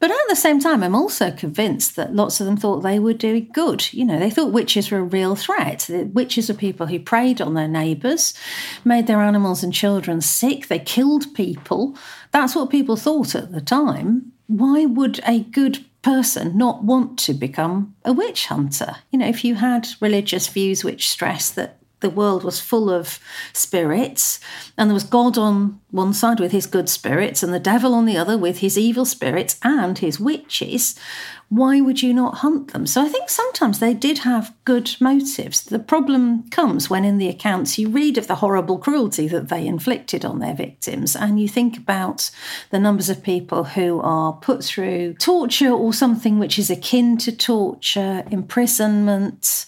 But 0.00 0.12
at 0.12 0.16
the 0.28 0.36
same 0.36 0.60
time, 0.60 0.82
I'm 0.84 0.94
also 0.94 1.32
convinced 1.32 1.96
that 1.96 2.14
lots 2.14 2.38
of 2.38 2.46
them 2.46 2.56
thought 2.56 2.80
they 2.80 3.00
were 3.00 3.12
doing 3.12 3.48
good. 3.52 3.92
You 3.92 4.04
know, 4.04 4.18
they 4.18 4.30
thought 4.30 4.52
witches 4.52 4.90
were 4.90 4.98
a 4.98 5.02
real 5.02 5.34
threat. 5.34 5.90
Witches 6.12 6.48
are 6.48 6.54
people 6.54 6.86
who 6.86 7.00
preyed 7.00 7.40
on 7.40 7.54
their 7.54 7.66
neighbours, 7.66 8.32
made 8.84 9.08
their 9.08 9.20
animals 9.20 9.64
and 9.64 9.74
children 9.74 10.20
sick, 10.20 10.68
they 10.68 10.78
killed 10.78 11.34
people. 11.34 11.96
That's 12.30 12.54
what 12.54 12.70
people 12.70 12.96
thought 12.96 13.34
at 13.34 13.50
the 13.50 13.60
time. 13.60 14.32
Why 14.46 14.84
would 14.86 15.20
a 15.26 15.40
good 15.40 15.84
person 16.02 16.56
not 16.56 16.84
want 16.84 17.18
to 17.18 17.34
become 17.34 17.96
a 18.04 18.12
witch 18.12 18.46
hunter? 18.46 18.96
You 19.10 19.18
know, 19.18 19.26
if 19.26 19.44
you 19.44 19.56
had 19.56 19.88
religious 20.00 20.46
views 20.46 20.84
which 20.84 21.08
stress 21.08 21.50
that 21.50 21.77
the 22.00 22.10
world 22.10 22.44
was 22.44 22.60
full 22.60 22.90
of 22.90 23.18
spirits, 23.52 24.40
and 24.76 24.88
there 24.88 24.94
was 24.94 25.04
God 25.04 25.36
on 25.36 25.80
one 25.90 26.12
side 26.12 26.38
with 26.38 26.52
his 26.52 26.66
good 26.66 26.88
spirits, 26.88 27.42
and 27.42 27.52
the 27.52 27.58
devil 27.58 27.94
on 27.94 28.06
the 28.06 28.16
other 28.16 28.38
with 28.38 28.58
his 28.58 28.78
evil 28.78 29.04
spirits 29.04 29.58
and 29.62 29.98
his 29.98 30.20
witches. 30.20 30.98
Why 31.50 31.80
would 31.80 32.02
you 32.02 32.12
not 32.12 32.36
hunt 32.36 32.72
them? 32.72 32.86
So 32.86 33.02
I 33.02 33.08
think 33.08 33.30
sometimes 33.30 33.78
they 33.78 33.94
did 33.94 34.18
have 34.18 34.54
good 34.66 34.94
motives. 35.00 35.62
The 35.62 35.78
problem 35.78 36.48
comes 36.50 36.90
when, 36.90 37.06
in 37.06 37.16
the 37.16 37.28
accounts, 37.28 37.78
you 37.78 37.88
read 37.88 38.18
of 38.18 38.26
the 38.26 38.36
horrible 38.36 38.76
cruelty 38.76 39.26
that 39.28 39.48
they 39.48 39.66
inflicted 39.66 40.26
on 40.26 40.40
their 40.40 40.54
victims, 40.54 41.16
and 41.16 41.40
you 41.40 41.48
think 41.48 41.78
about 41.78 42.30
the 42.70 42.78
numbers 42.78 43.08
of 43.08 43.22
people 43.22 43.64
who 43.64 44.00
are 44.00 44.34
put 44.34 44.62
through 44.62 45.14
torture 45.14 45.70
or 45.70 45.94
something 45.94 46.38
which 46.38 46.58
is 46.58 46.68
akin 46.68 47.16
to 47.18 47.34
torture, 47.34 48.24
imprisonment 48.30 49.66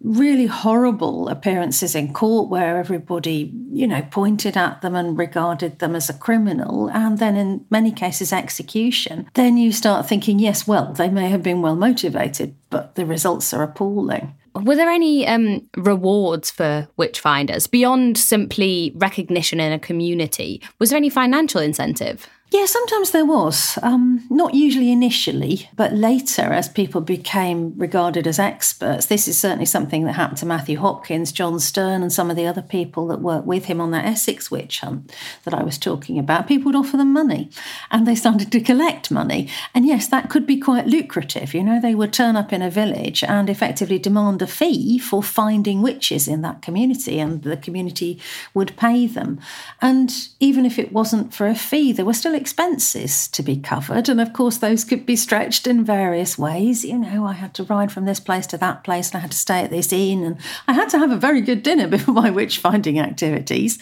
really 0.00 0.46
horrible 0.46 1.28
appearances 1.28 1.94
in 1.94 2.12
court 2.12 2.48
where 2.48 2.78
everybody, 2.78 3.52
you 3.72 3.86
know, 3.86 4.02
pointed 4.10 4.56
at 4.56 4.82
them 4.82 4.94
and 4.94 5.18
regarded 5.18 5.78
them 5.78 5.96
as 5.96 6.08
a 6.08 6.14
criminal, 6.14 6.88
and 6.90 7.18
then 7.18 7.36
in 7.36 7.64
many 7.70 7.90
cases 7.90 8.32
execution, 8.32 9.28
then 9.34 9.56
you 9.56 9.72
start 9.72 10.06
thinking, 10.06 10.38
yes, 10.38 10.66
well, 10.66 10.92
they 10.92 11.08
may 11.08 11.28
have 11.28 11.42
been 11.42 11.62
well 11.62 11.76
motivated, 11.76 12.54
but 12.70 12.94
the 12.94 13.06
results 13.06 13.52
are 13.52 13.62
appalling. 13.62 14.34
Were 14.54 14.76
there 14.76 14.88
any 14.88 15.26
um, 15.26 15.68
rewards 15.76 16.50
for 16.50 16.88
witch 16.96 17.20
finders 17.20 17.66
beyond 17.66 18.16
simply 18.16 18.92
recognition 18.96 19.60
in 19.60 19.72
a 19.72 19.78
community? 19.78 20.62
Was 20.78 20.90
there 20.90 20.96
any 20.96 21.10
financial 21.10 21.60
incentive? 21.60 22.26
Yeah, 22.52 22.66
sometimes 22.66 23.10
there 23.10 23.24
was. 23.24 23.76
Um, 23.82 24.24
not 24.30 24.54
usually 24.54 24.92
initially, 24.92 25.68
but 25.74 25.92
later 25.92 26.42
as 26.42 26.68
people 26.68 27.00
became 27.00 27.74
regarded 27.76 28.24
as 28.24 28.38
experts. 28.38 29.06
This 29.06 29.26
is 29.26 29.38
certainly 29.38 29.66
something 29.66 30.04
that 30.04 30.12
happened 30.12 30.38
to 30.38 30.46
Matthew 30.46 30.78
Hopkins, 30.78 31.32
John 31.32 31.54
Stearne, 31.54 32.02
and 32.02 32.12
some 32.12 32.30
of 32.30 32.36
the 32.36 32.46
other 32.46 32.62
people 32.62 33.08
that 33.08 33.20
worked 33.20 33.48
with 33.48 33.64
him 33.64 33.80
on 33.80 33.90
that 33.90 34.04
Essex 34.04 34.48
witch 34.48 34.78
hunt 34.78 35.12
that 35.42 35.54
I 35.54 35.64
was 35.64 35.76
talking 35.76 36.20
about. 36.20 36.46
People 36.46 36.66
would 36.66 36.78
offer 36.78 36.96
them 36.96 37.12
money 37.12 37.50
and 37.90 38.06
they 38.06 38.14
started 38.14 38.52
to 38.52 38.60
collect 38.60 39.10
money. 39.10 39.48
And 39.74 39.84
yes, 39.84 40.06
that 40.08 40.30
could 40.30 40.46
be 40.46 40.58
quite 40.58 40.86
lucrative. 40.86 41.52
You 41.52 41.64
know, 41.64 41.80
they 41.80 41.96
would 41.96 42.12
turn 42.12 42.36
up 42.36 42.52
in 42.52 42.62
a 42.62 42.70
village 42.70 43.24
and 43.24 43.50
effectively 43.50 43.98
demand 43.98 44.40
a 44.40 44.46
fee 44.46 45.00
for 45.00 45.20
finding 45.20 45.82
witches 45.82 46.28
in 46.28 46.42
that 46.42 46.62
community, 46.62 47.18
and 47.18 47.42
the 47.42 47.56
community 47.56 48.20
would 48.54 48.76
pay 48.76 49.08
them. 49.08 49.40
And 49.82 50.28
even 50.38 50.64
if 50.64 50.78
it 50.78 50.92
wasn't 50.92 51.34
for 51.34 51.48
a 51.48 51.56
fee, 51.56 51.90
there 51.90 52.04
were 52.04 52.14
still 52.14 52.35
expenses 52.36 53.26
to 53.28 53.42
be 53.42 53.56
covered. 53.56 54.08
And 54.08 54.20
of 54.20 54.32
course, 54.32 54.58
those 54.58 54.84
could 54.84 55.04
be 55.04 55.16
stretched 55.16 55.66
in 55.66 55.84
various 55.84 56.38
ways. 56.38 56.84
You 56.84 56.98
know, 56.98 57.26
I 57.26 57.32
had 57.32 57.54
to 57.54 57.64
ride 57.64 57.90
from 57.90 58.04
this 58.04 58.20
place 58.20 58.46
to 58.48 58.58
that 58.58 58.84
place 58.84 59.08
and 59.08 59.16
I 59.16 59.20
had 59.20 59.32
to 59.32 59.36
stay 59.36 59.60
at 59.60 59.70
this 59.70 59.92
inn 59.92 60.22
and 60.22 60.38
I 60.68 60.74
had 60.74 60.88
to 60.90 60.98
have 60.98 61.10
a 61.10 61.16
very 61.16 61.40
good 61.40 61.62
dinner 61.62 61.88
before 61.96 62.14
my 62.14 62.30
witch 62.30 62.58
finding 62.58 63.00
activities. 63.00 63.78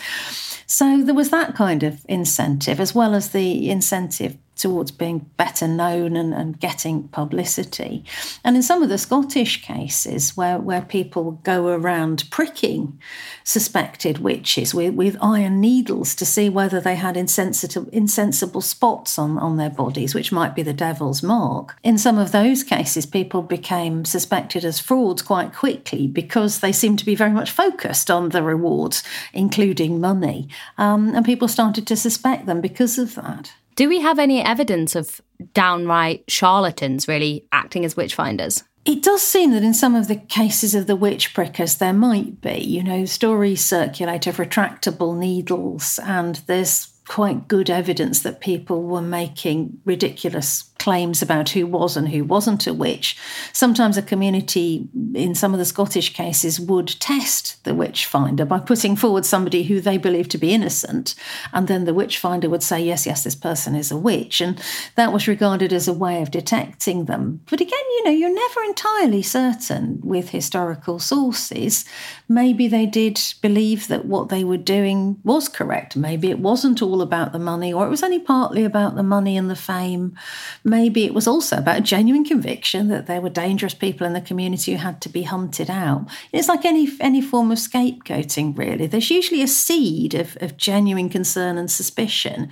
So 0.67 1.03
there 1.03 1.15
was 1.15 1.31
that 1.31 1.55
kind 1.55 1.83
of 1.83 2.05
incentive, 2.09 2.81
as 2.81 2.95
well 2.95 3.15
as 3.15 3.31
the 3.31 3.69
incentive 3.71 4.39
towards 4.57 4.91
being 4.91 5.31
better 5.37 5.67
known 5.67 6.17
and, 6.17 6.33
and 6.33 6.61
getting 6.61 7.09
publicity. 7.09 8.05
And 8.45 8.57
in 8.57 8.63
some 8.63 8.83
of 8.83 8.89
the 8.89 8.99
Scottish 8.99 9.63
cases 9.63 10.37
where, 10.37 10.59
where 10.59 10.83
people 10.83 11.33
go 11.43 11.69
around 11.69 12.25
pricking 12.31 12.99
suspected 13.43 14.19
witches 14.19 14.75
with, 14.75 14.95
with 14.95 15.17
iron 15.21 15.61
needles 15.61 16.15
to 16.15 16.27
see 16.27 16.49
whether 16.49 16.81
they 16.81 16.95
had 16.97 17.17
insensitive, 17.17 17.89
insensible 17.93 18.61
spots 18.61 19.19
on, 19.19 19.39
on 19.39 19.57
their 19.57 19.71
bodies, 19.71 20.15
which 20.15 20.33
might 20.33 20.55
be 20.55 20.63
the 20.63 20.73
devil's 20.73 21.23
mark. 21.23 21.77
In 21.83 21.99
some 21.99 22.19
of 22.19 22.33
those 22.33 22.63
cases, 22.63 23.07
people 23.07 23.43
became 23.43 24.05
suspected 24.05 24.65
as 24.65 24.81
frauds 24.81 25.23
quite 25.23 25.53
quickly 25.53 26.07
because 26.07 26.61
they 26.61 26.73
seemed 26.73 26.99
to 27.01 27.07
be 27.07 27.15
very 27.15 27.31
much 27.31 27.51
focused 27.51 28.11
on 28.11 28.31
the 28.31 28.43
rewards, 28.43 29.03
including 29.33 30.01
money. 30.01 30.49
Um, 30.79 31.15
and 31.15 31.25
people 31.25 31.49
started 31.49 31.87
to 31.89 31.97
suspect 31.97 32.47
them 32.47 32.61
because 32.61 32.99
of 32.99 33.15
that. 33.17 33.53
Do 33.75 33.89
we 33.89 34.01
have 34.01 34.19
any 34.19 34.41
evidence 34.41 34.95
of 34.95 35.21
downright 35.53 36.25
charlatans 36.29 37.09
really 37.09 37.47
acting 37.51 37.85
as 37.85 37.97
witch 37.97 38.15
finders? 38.15 38.63
It 38.85 39.03
does 39.03 39.23
seem 39.23 39.53
that 39.53 39.63
in 39.63 39.75
some 39.75 39.95
of 39.95 40.09
the 40.09 40.17
cases 40.17 40.75
of 40.75 40.87
the 40.87 40.95
witch 40.95 41.35
prickers, 41.35 41.77
there 41.77 41.95
might 41.95 42.41
be. 42.41 42.59
You 42.59 42.83
know, 42.85 43.05
stories 43.07 43.65
circulate 43.65 44.27
of 44.27 44.37
retractable 44.37 45.17
needles, 45.17 45.99
and 46.05 46.37
there's 46.47 46.94
quite 47.07 47.49
good 47.49 47.69
evidence 47.69 48.23
that 48.23 48.41
people 48.41 48.83
were 48.83 49.03
making 49.03 49.79
ridiculous 49.85 50.65
claims 50.79 51.23
about 51.23 51.49
who 51.51 51.67
was 51.67 51.97
and 51.97 52.11
who 52.11 52.25
wasn't 52.25 52.67
a 52.67 52.75
witch. 52.75 53.17
Sometimes 53.55 53.97
a 53.97 54.03
community, 54.03 54.87
in 55.15 55.35
some 55.35 55.55
of 55.55 55.59
the 55.59 55.65
Scottish 55.65 56.13
cases, 56.13 56.61
would 56.61 56.89
test 57.01 57.63
the 57.65 57.75
witch 57.75 58.05
finder 58.05 58.45
by 58.45 58.59
putting 58.59 58.95
forward 58.95 59.25
somebody 59.25 59.63
who 59.63 59.81
they 59.81 59.97
believed 59.97 60.31
to 60.33 60.39
be 60.39 60.53
innocent. 60.53 61.15
And 61.55 61.69
then 61.69 61.85
the 61.85 61.95
witch 61.95 62.19
finder 62.19 62.51
would 62.51 62.63
say, 62.63 62.83
yes, 62.83 63.07
yes, 63.07 63.25
this 63.25 63.35
person 63.35 63.75
is 63.75 63.91
a 63.91 63.97
witch. 63.97 64.43
And 64.43 64.63
that 64.97 65.13
was 65.13 65.27
regarded 65.27 65.73
as 65.73 65.89
a 65.89 65.93
way 65.93 66.21
of 66.21 66.31
detecting 66.31 67.07
them. 67.07 67.41
But 67.49 67.63
again, 67.63 67.79
you 67.97 68.05
know, 68.05 68.11
you're 68.11 68.35
never 68.35 68.63
entirely 68.65 69.23
certain 69.23 70.01
with 70.03 70.31
historical 70.31 70.99
sources. 70.99 71.87
Maybe 72.29 72.69
they 72.69 72.85
did 72.85 73.19
believe 73.41 73.89
that 73.89 74.05
what 74.05 74.29
they 74.29 74.45
were 74.45 74.59
doing 74.59 75.19
was 75.25 75.49
correct. 75.49 75.97
Maybe 75.97 76.31
it 76.31 76.41
wasn't 76.41 76.83
all 76.83 76.94
about 77.03 77.33
the 77.33 77.39
money, 77.39 77.73
or 77.73 77.87
it 77.87 77.91
was 77.91 78.03
only 78.03 78.19
partly 78.19 78.65
about 78.65 78.95
the 78.95 79.03
money 79.03 79.37
and 79.37 79.51
the 79.51 79.57
fame 79.57 80.17
maybe 80.65 81.05
it 81.05 81.15
was 81.15 81.27
also 81.27 81.59
about 81.59 81.79
a 81.79 81.83
genuine 81.83 82.25
conviction 82.25 82.89
that 82.89 83.07
there 83.07 83.21
were 83.21 83.31
dangerous 83.31 83.75
people 83.75 84.07
in 84.07 84.15
the 84.15 84.21
community 84.21 84.73
who 84.73 84.79
had 84.79 85.01
to 85.03 85.09
be 85.09 85.23
hunted 85.23 85.71
out. 85.71 86.07
It's 86.33 86.49
like 86.49 86.65
any 86.65 86.89
any 87.01 87.21
form 87.21 87.53
of 87.53 87.59
scapegoating, 87.59 88.57
really. 88.57 88.87
There's 88.87 89.11
usually 89.11 89.43
a 89.43 89.49
seed 89.49 90.15
of, 90.15 90.37
of 90.41 90.57
genuine 90.57 91.09
concern 91.09 91.59
and 91.59 91.71
suspicion, 91.71 92.51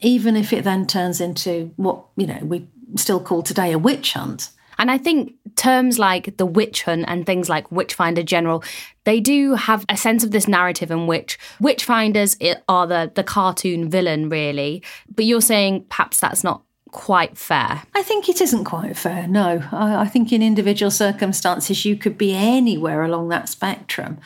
even 0.00 0.36
if 0.36 0.52
it 0.52 0.64
then 0.64 0.86
turns 0.86 1.20
into 1.20 1.72
what 1.76 2.04
you 2.16 2.26
know 2.26 2.40
we 2.42 2.66
still 2.96 3.20
call 3.20 3.42
today 3.42 3.72
a 3.72 3.78
witch 3.78 4.12
hunt. 4.14 4.50
And 4.82 4.90
I 4.90 4.98
think 4.98 5.34
terms 5.54 6.00
like 6.00 6.38
the 6.38 6.44
witch 6.44 6.82
hunt 6.82 7.04
and 7.06 7.24
things 7.24 7.48
like 7.48 7.70
Witchfinder 7.70 8.24
General, 8.24 8.64
they 9.04 9.20
do 9.20 9.54
have 9.54 9.84
a 9.88 9.96
sense 9.96 10.24
of 10.24 10.32
this 10.32 10.48
narrative 10.48 10.90
in 10.90 11.06
which 11.06 11.38
witchfinders 11.60 12.36
are 12.68 12.88
the, 12.88 13.12
the 13.14 13.22
cartoon 13.22 13.88
villain, 13.88 14.28
really. 14.28 14.82
But 15.08 15.24
you're 15.24 15.40
saying 15.40 15.86
perhaps 15.88 16.18
that's 16.18 16.42
not 16.42 16.64
quite 16.92 17.38
fair? 17.38 17.82
I 17.94 18.02
think 18.02 18.28
it 18.28 18.40
isn't 18.40 18.64
quite 18.64 18.96
fair, 18.96 19.26
no. 19.26 19.62
I, 19.72 20.02
I, 20.02 20.06
think 20.06 20.30
in 20.30 20.42
individual 20.42 20.90
circumstances, 20.90 21.84
you 21.86 21.96
could 21.96 22.18
be 22.18 22.34
anywhere 22.34 23.02
along 23.02 23.30
that 23.30 23.48
spectrum. 23.48 24.18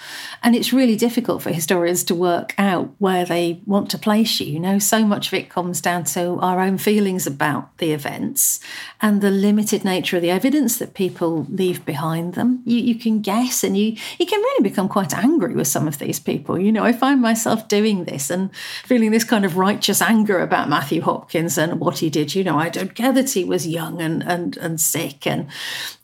And 0.43 0.55
it's 0.55 0.73
really 0.73 0.97
difficult 0.97 1.43
for 1.43 1.51
historians 1.51 2.03
to 2.05 2.15
work 2.15 2.55
out 2.59 2.91
where 2.99 3.25
they 3.25 3.61
want 3.67 3.89
to 3.91 3.99
place 3.99 4.41
you. 4.41 4.47
You 4.53 4.61
know, 4.61 4.79
so 4.81 5.07
much 5.07 5.29
of 5.29 5.35
it 5.35 5.49
comes 5.49 5.81
down 5.81 6.05
to 6.05 6.39
our 6.41 6.61
own 6.61 6.77
feelings 6.77 7.27
about 7.27 7.77
the 7.79 7.93
events 7.93 8.61
and 9.01 9.21
the 9.21 9.31
limited 9.31 9.85
nature 9.85 10.17
of 10.17 10.23
the 10.23 10.31
evidence 10.31 10.79
that 10.79 10.95
people 10.95 11.47
leave 11.49 11.85
behind 11.85 12.35
them. 12.35 12.63
You, 12.65 12.79
you 12.79 12.97
can 12.97 13.21
guess 13.21 13.63
and 13.63 13.77
you, 13.77 13.97
you 14.19 14.27
can 14.27 14.41
really 14.41 14.69
become 14.69 14.89
quite 14.89 15.15
angry 15.15 15.55
with 15.55 15.69
some 15.69 15.87
of 15.87 15.99
these 15.99 16.19
people. 16.19 16.59
You 16.59 16.73
know, 16.73 16.85
I 16.85 16.93
find 16.93 17.23
myself 17.23 17.69
doing 17.69 18.05
this 18.05 18.29
and 18.29 18.51
feeling 18.85 19.13
this 19.13 19.25
kind 19.25 19.45
of 19.45 19.57
righteous 19.57 20.03
anger 20.03 20.41
about 20.41 20.69
Matthew 20.69 21.01
Hopkins 21.01 21.57
and 21.57 21.79
what 21.79 21.99
he 21.99 22.11
did. 22.11 22.35
You 22.35 22.43
know, 22.43 22.56
I 22.57 22.69
don't 22.69 22.95
care 22.95 23.13
that 23.13 23.31
he 23.31 23.45
was 23.45 23.67
young 23.67 24.01
and, 24.01 24.23
and, 24.23 24.57
and 24.57 24.81
sick 24.81 25.27
and 25.27 25.49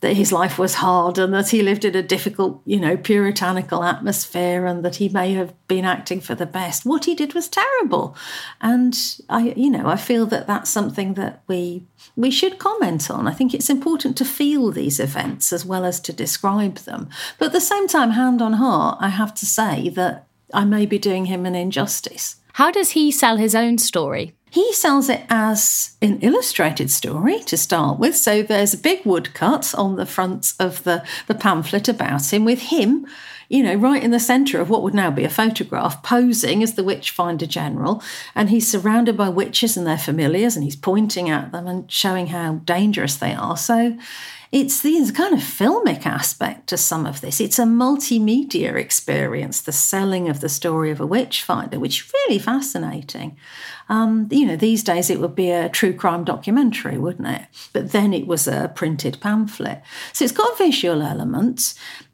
that 0.01 0.13
his 0.15 0.31
life 0.31 0.57
was 0.57 0.75
hard 0.75 1.17
and 1.17 1.33
that 1.33 1.49
he 1.49 1.61
lived 1.61 1.85
in 1.85 1.95
a 1.95 2.03
difficult, 2.03 2.61
you 2.65 2.79
know, 2.79 2.97
puritanical 2.97 3.83
atmosphere 3.83 4.65
and 4.65 4.83
that 4.85 4.97
he 4.97 5.09
may 5.09 5.33
have 5.33 5.53
been 5.67 5.85
acting 5.85 6.21
for 6.21 6.35
the 6.35 6.45
best. 6.45 6.85
What 6.85 7.05
he 7.05 7.15
did 7.15 7.33
was 7.33 7.47
terrible. 7.47 8.15
And 8.61 8.97
I, 9.29 9.53
you 9.55 9.69
know, 9.69 9.87
I 9.87 9.95
feel 9.95 10.25
that 10.27 10.47
that's 10.47 10.69
something 10.69 11.15
that 11.15 11.43
we 11.47 11.85
we 12.15 12.29
should 12.29 12.59
comment 12.59 13.09
on. 13.09 13.27
I 13.27 13.33
think 13.33 13.53
it's 13.53 13.69
important 13.69 14.17
to 14.17 14.25
feel 14.25 14.71
these 14.71 14.99
events 14.99 15.51
as 15.51 15.65
well 15.65 15.85
as 15.85 15.99
to 16.01 16.13
describe 16.13 16.77
them. 16.79 17.09
But 17.39 17.47
at 17.47 17.53
the 17.53 17.61
same 17.61 17.87
time, 17.87 18.11
hand 18.11 18.41
on 18.41 18.53
heart, 18.53 18.97
I 19.01 19.09
have 19.09 19.33
to 19.35 19.45
say 19.45 19.89
that 19.89 20.27
I 20.53 20.65
may 20.65 20.85
be 20.85 20.99
doing 20.99 21.25
him 21.25 21.45
an 21.45 21.55
injustice. 21.55 22.37
How 22.53 22.69
does 22.69 22.91
he 22.91 23.11
sell 23.11 23.37
his 23.37 23.55
own 23.55 23.79
story? 23.79 24.35
He 24.53 24.71
sells 24.73 25.09
it 25.09 25.25
as 25.29 25.95
an 25.99 26.19
illustrated 26.19 26.91
story 26.91 27.39
to 27.39 27.57
start 27.57 27.97
with. 27.97 28.15
So 28.15 28.43
there's 28.43 28.75
a 28.75 28.77
big 28.77 29.03
woodcut 29.03 29.73
on 29.73 29.95
the 29.95 30.05
front 30.05 30.53
of 30.59 30.83
the, 30.83 31.03
the 31.25 31.33
pamphlet 31.33 31.87
about 31.87 32.31
him 32.31 32.45
with 32.45 32.59
him, 32.59 33.07
you 33.49 33.63
know, 33.63 33.73
right 33.73 34.03
in 34.03 34.11
the 34.11 34.19
centre 34.19 34.61
of 34.61 34.69
what 34.69 34.83
would 34.83 34.93
now 34.93 35.09
be 35.09 35.23
a 35.23 35.29
photograph, 35.29 36.03
posing 36.03 36.61
as 36.61 36.75
the 36.75 36.83
Witchfinder 36.83 37.47
General. 37.47 38.03
And 38.35 38.51
he's 38.51 38.69
surrounded 38.69 39.17
by 39.17 39.27
witches 39.27 39.75
and 39.75 39.87
their 39.87 39.97
familiars, 39.97 40.55
and 40.55 40.63
he's 40.63 40.75
pointing 40.75 41.31
at 41.31 41.51
them 41.51 41.65
and 41.65 41.91
showing 41.91 42.27
how 42.27 42.57
dangerous 42.63 43.15
they 43.15 43.33
are. 43.33 43.57
So 43.57 43.97
it's 44.53 44.81
the 44.81 45.11
kind 45.15 45.33
of 45.33 45.39
filmic 45.39 46.05
aspect 46.05 46.67
to 46.67 46.77
some 46.77 47.07
of 47.07 47.21
this. 47.21 47.41
It's 47.41 47.57
a 47.57 47.63
multimedia 47.63 48.75
experience, 48.75 49.59
the 49.59 49.71
selling 49.71 50.29
of 50.29 50.41
the 50.41 50.47
story 50.47 50.91
of 50.91 51.01
a 51.01 51.07
witchfinder, 51.07 51.79
which 51.79 52.01
is 52.01 52.13
really 52.13 52.37
fascinating. 52.37 53.35
Um, 53.89 54.27
you 54.29 54.45
know, 54.45 54.55
these 54.55 54.83
days 54.83 55.09
it 55.09 55.19
would 55.19 55.33
be 55.33 55.49
a 55.49 55.69
true 55.69 55.91
crime 55.91 56.23
documentary, 56.23 56.99
wouldn't 56.99 57.27
it? 57.27 57.47
But 57.73 57.93
then 57.93 58.13
it 58.13 58.27
was 58.27 58.47
a 58.47 58.71
printed 58.75 59.19
pamphlet. 59.19 59.81
So 60.13 60.23
it's 60.23 60.31
got 60.31 60.55
visual 60.55 61.01
elements. 61.01 61.73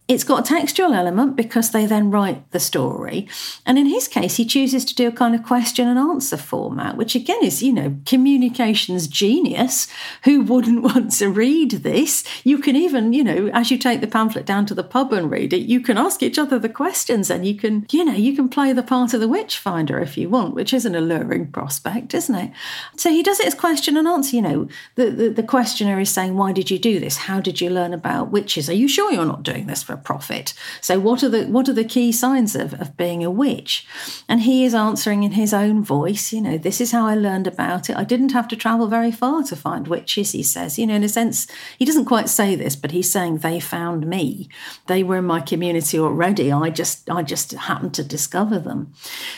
It's 0.09 0.23
got 0.23 0.39
a 0.39 0.55
textual 0.55 0.95
element 0.95 1.35
because 1.35 1.69
they 1.69 1.85
then 1.85 2.09
write 2.09 2.49
the 2.49 2.59
story. 2.59 3.27
And 3.63 3.77
in 3.77 3.85
his 3.85 4.07
case, 4.07 4.37
he 4.37 4.45
chooses 4.45 4.83
to 4.85 4.95
do 4.95 5.07
a 5.07 5.11
kind 5.11 5.35
of 5.35 5.43
question 5.43 5.87
and 5.87 5.99
answer 5.99 6.35
format, 6.35 6.97
which 6.97 7.13
again 7.13 7.43
is, 7.43 7.61
you 7.61 7.71
know, 7.71 7.95
communications 8.07 9.07
genius. 9.07 9.87
Who 10.23 10.41
wouldn't 10.41 10.81
want 10.95 11.11
to 11.19 11.29
read 11.29 11.69
this? 11.69 12.23
You 12.43 12.57
can 12.57 12.75
even, 12.75 13.13
you 13.13 13.23
know, 13.23 13.51
as 13.53 13.69
you 13.69 13.77
take 13.77 14.01
the 14.01 14.07
pamphlet 14.07 14.47
down 14.47 14.65
to 14.65 14.73
the 14.73 14.83
pub 14.83 15.13
and 15.13 15.29
read 15.29 15.53
it, 15.53 15.69
you 15.69 15.79
can 15.79 15.99
ask 15.99 16.23
each 16.23 16.39
other 16.39 16.57
the 16.57 16.69
questions 16.69 17.29
and 17.29 17.45
you 17.45 17.53
can, 17.53 17.85
you 17.91 18.03
know, 18.03 18.13
you 18.15 18.35
can 18.35 18.49
play 18.49 18.73
the 18.73 18.81
part 18.81 19.13
of 19.13 19.19
the 19.19 19.27
witch 19.27 19.59
finder 19.59 19.99
if 19.99 20.17
you 20.17 20.27
want, 20.27 20.55
which 20.55 20.73
is 20.73 20.87
an 20.87 20.95
alluring 20.95 21.51
prospect, 21.51 22.15
isn't 22.15 22.33
it? 22.33 22.51
So 22.97 23.11
he 23.11 23.21
does 23.21 23.39
it 23.39 23.45
as 23.45 23.53
question 23.53 23.95
and 23.95 24.07
answer. 24.07 24.35
You 24.35 24.41
know, 24.41 24.69
the, 24.95 25.11
the, 25.11 25.29
the 25.29 25.43
questioner 25.43 25.99
is 25.99 26.09
saying, 26.09 26.35
Why 26.35 26.51
did 26.51 26.71
you 26.71 26.79
do 26.79 26.99
this? 26.99 27.17
How 27.17 27.39
did 27.39 27.61
you 27.61 27.69
learn 27.69 27.93
about 27.93 28.31
witches? 28.31 28.71
Are 28.71 28.73
you 28.73 28.87
sure 28.87 29.11
you're 29.11 29.23
not 29.23 29.43
doing 29.43 29.67
this 29.67 29.83
for 29.83 29.98
profit. 30.03 30.53
So 30.81 30.99
what 30.99 31.23
are 31.23 31.29
the 31.29 31.45
what 31.45 31.69
are 31.69 31.73
the 31.73 31.83
key 31.83 32.11
signs 32.11 32.55
of, 32.55 32.73
of 32.81 32.97
being 32.97 33.23
a 33.23 33.31
witch? 33.31 33.87
And 34.27 34.41
he 34.41 34.65
is 34.65 34.73
answering 34.73 35.23
in 35.23 35.33
his 35.33 35.53
own 35.53 35.83
voice, 35.83 36.33
you 36.33 36.41
know, 36.41 36.57
this 36.57 36.81
is 36.81 36.91
how 36.91 37.05
I 37.05 37.15
learned 37.15 37.47
about 37.47 37.89
it. 37.89 37.95
I 37.95 38.03
didn't 38.03 38.31
have 38.31 38.47
to 38.49 38.55
travel 38.55 38.87
very 38.87 39.11
far 39.11 39.43
to 39.43 39.55
find 39.55 39.87
witches, 39.87 40.31
he 40.31 40.43
says. 40.43 40.79
You 40.79 40.87
know, 40.87 40.95
in 40.95 41.03
a 41.03 41.09
sense, 41.09 41.47
he 41.77 41.85
doesn't 41.85 42.05
quite 42.05 42.29
say 42.29 42.55
this, 42.55 42.75
but 42.75 42.91
he's 42.91 43.11
saying 43.11 43.37
they 43.37 43.59
found 43.59 44.07
me. 44.07 44.49
They 44.87 45.03
were 45.03 45.17
in 45.17 45.25
my 45.25 45.41
community 45.41 45.99
already. 45.99 46.51
I 46.51 46.69
just 46.69 47.09
I 47.09 47.23
just 47.23 47.51
happened 47.51 47.93
to 47.95 48.03
discover 48.03 48.59
them. 48.59 48.93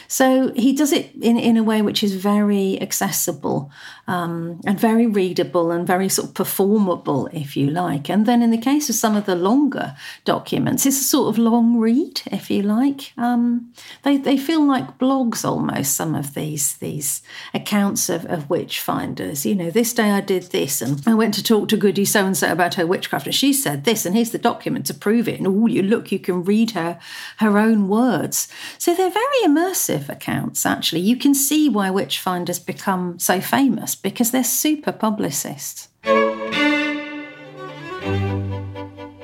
So 0.08 0.52
he 0.54 0.74
does 0.74 0.92
it 0.92 1.14
in, 1.16 1.38
in 1.38 1.58
a 1.58 1.64
way 1.64 1.82
which 1.82 2.04
is 2.04 2.16
very 2.16 2.82
accessible 2.82 3.72
um, 4.12 4.60
and 4.66 4.78
very 4.78 5.08
readable 5.08 5.72
and 5.72 5.88
very 5.88 6.10
sort 6.10 6.28
of 6.28 6.34
performable, 6.34 7.28
if 7.32 7.56
you 7.56 7.70
like. 7.70 8.10
And 8.10 8.26
then 8.26 8.42
in 8.42 8.52
the 8.52 8.58
case 8.58 8.90
of 8.90 8.96
some 8.96 9.16
of 9.16 9.26
the 9.26 9.36
longer 9.36 9.96
documents, 10.26 10.86
it's 10.86 11.00
a 11.00 11.04
sort 11.06 11.30
of 11.30 11.38
long 11.38 11.78
read, 11.78 12.22
if 12.26 12.52
you 12.52 12.62
like. 12.62 13.14
Um, 13.18 13.72
they, 14.04 14.18
they 14.18 14.36
feel 14.36 14.68
like 14.68 14.98
blogs 14.98 15.46
almost, 15.46 15.96
some 15.96 16.14
of 16.14 16.34
these 16.34 16.74
these 16.78 17.22
accounts 17.54 18.10
of, 18.10 18.26
of 18.26 18.50
witch 18.50 18.82
finders. 18.82 19.46
You 19.46 19.56
know, 19.56 19.72
this 19.72 19.94
day 19.94 20.12
I 20.12 20.20
did 20.20 20.44
this, 20.44 20.82
and 20.82 21.02
I 21.08 21.14
went 21.14 21.34
to 21.36 21.44
talk 21.44 21.70
to 21.70 21.78
Goody 21.78 22.04
so 22.04 22.26
and 22.26 22.36
so 22.36 22.52
about 22.52 22.74
her 22.74 22.86
witchcraft, 22.86 23.28
and 23.28 23.36
she 23.36 23.54
said 23.54 23.86
this, 23.86 24.06
and 24.06 24.14
here's 24.14 24.32
the 24.32 24.38
document 24.38 24.86
to 24.88 24.94
prove 24.94 25.30
it. 25.30 25.40
And 25.40 25.48
oh, 25.48 25.68
you 25.68 25.84
look, 25.84 26.12
you 26.12 26.20
can 26.20 26.44
read 26.44 26.72
her 26.72 27.00
her 27.38 27.58
own 27.58 27.88
words. 27.88 28.50
So 28.78 28.94
they're 28.94 29.10
very 29.10 29.42
immersive 29.46 30.10
accounts, 30.10 30.66
actually. 30.66 31.00
You 31.00 31.16
can 31.16 31.34
see 31.34 31.70
why 31.70 31.90
witch 31.90 32.20
finders 32.20 32.60
become 32.60 33.18
so 33.18 33.40
famous 33.40 33.96
because 34.02 34.32
they're 34.32 34.44
super 34.44 34.92
publicists. 34.92 35.88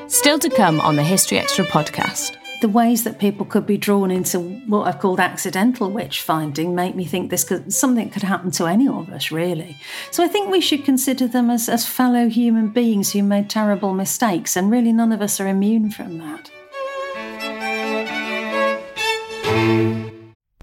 Still 0.07 0.39
to 0.39 0.50
come 0.50 0.79
on 0.81 0.96
the 0.96 1.03
History 1.03 1.38
Extra 1.38 1.65
podcast. 1.65 2.38
The 2.62 2.69
ways 2.69 3.03
that 3.03 3.19
people 3.19 3.46
could 3.46 3.67
be 3.67 3.77
drawn 3.77 4.10
into 4.10 4.39
what 4.39 4.88
I've 4.88 5.00
called 5.00 5.19
accidental 5.19 5.91
witch 5.91 6.22
finding 6.22 6.74
make 6.74 6.96
me 6.96 7.05
think 7.05 7.29
this 7.29 7.43
could 7.43 7.72
something 7.72 8.10
could 8.10 8.24
happen 8.24 8.50
to 8.51 8.65
any 8.65 8.88
of 8.88 9.10
us, 9.10 9.31
really. 9.31 9.77
So 10.10 10.24
I 10.24 10.27
think 10.27 10.50
we 10.50 10.60
should 10.60 10.84
consider 10.84 11.27
them 11.27 11.51
as, 11.51 11.69
as 11.69 11.86
fellow 11.86 12.27
human 12.29 12.69
beings 12.69 13.12
who 13.12 13.22
made 13.22 13.50
terrible 13.50 13.93
mistakes, 13.93 14.55
and 14.55 14.72
really 14.72 14.91
none 14.91 15.12
of 15.12 15.22
us 15.22 15.39
are 15.39 15.48
immune 15.48 15.91
from 15.91 16.17
that. 16.17 16.49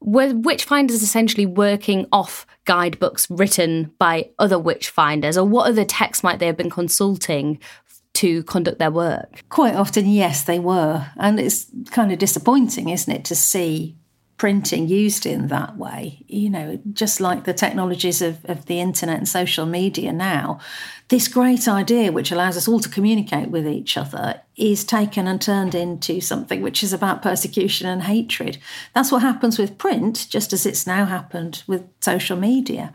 Were 0.00 0.32
witch 0.34 0.64
finders 0.64 1.02
essentially 1.02 1.46
working 1.46 2.06
off 2.12 2.46
guidebooks 2.64 3.28
written 3.30 3.92
by 3.98 4.30
other 4.38 4.58
witch 4.58 4.90
finders, 4.90 5.36
or 5.36 5.44
what 5.44 5.68
other 5.68 5.84
texts 5.84 6.22
might 6.22 6.38
they 6.38 6.46
have 6.46 6.56
been 6.56 6.70
consulting 6.70 7.58
to 8.14 8.42
conduct 8.44 8.78
their 8.78 8.90
work? 8.90 9.44
Quite 9.48 9.74
often, 9.74 10.06
yes, 10.06 10.44
they 10.44 10.58
were. 10.58 11.06
And 11.16 11.38
it's 11.38 11.66
kind 11.90 12.12
of 12.12 12.18
disappointing, 12.18 12.88
isn't 12.88 13.12
it, 13.12 13.24
to 13.26 13.36
see 13.36 13.96
printing 14.38 14.86
used 14.86 15.26
in 15.26 15.48
that 15.48 15.76
way. 15.76 16.24
You 16.28 16.48
know, 16.48 16.80
just 16.92 17.20
like 17.20 17.44
the 17.44 17.52
technologies 17.52 18.22
of, 18.22 18.44
of 18.44 18.66
the 18.66 18.80
internet 18.80 19.18
and 19.18 19.28
social 19.28 19.66
media 19.66 20.12
now, 20.12 20.60
this 21.08 21.26
great 21.26 21.66
idea, 21.66 22.12
which 22.12 22.30
allows 22.30 22.56
us 22.56 22.68
all 22.68 22.80
to 22.80 22.88
communicate 22.88 23.48
with 23.48 23.66
each 23.66 23.96
other, 23.96 24.40
is 24.56 24.84
taken 24.84 25.26
and 25.26 25.40
turned 25.40 25.74
into 25.74 26.20
something 26.20 26.62
which 26.62 26.82
is 26.82 26.92
about 26.92 27.22
persecution 27.22 27.88
and 27.88 28.02
hatred. 28.04 28.58
That's 28.94 29.10
what 29.10 29.22
happens 29.22 29.58
with 29.58 29.78
print, 29.78 30.26
just 30.28 30.52
as 30.52 30.66
it's 30.66 30.86
now 30.86 31.04
happened 31.04 31.64
with 31.66 31.88
social 32.00 32.36
media. 32.36 32.92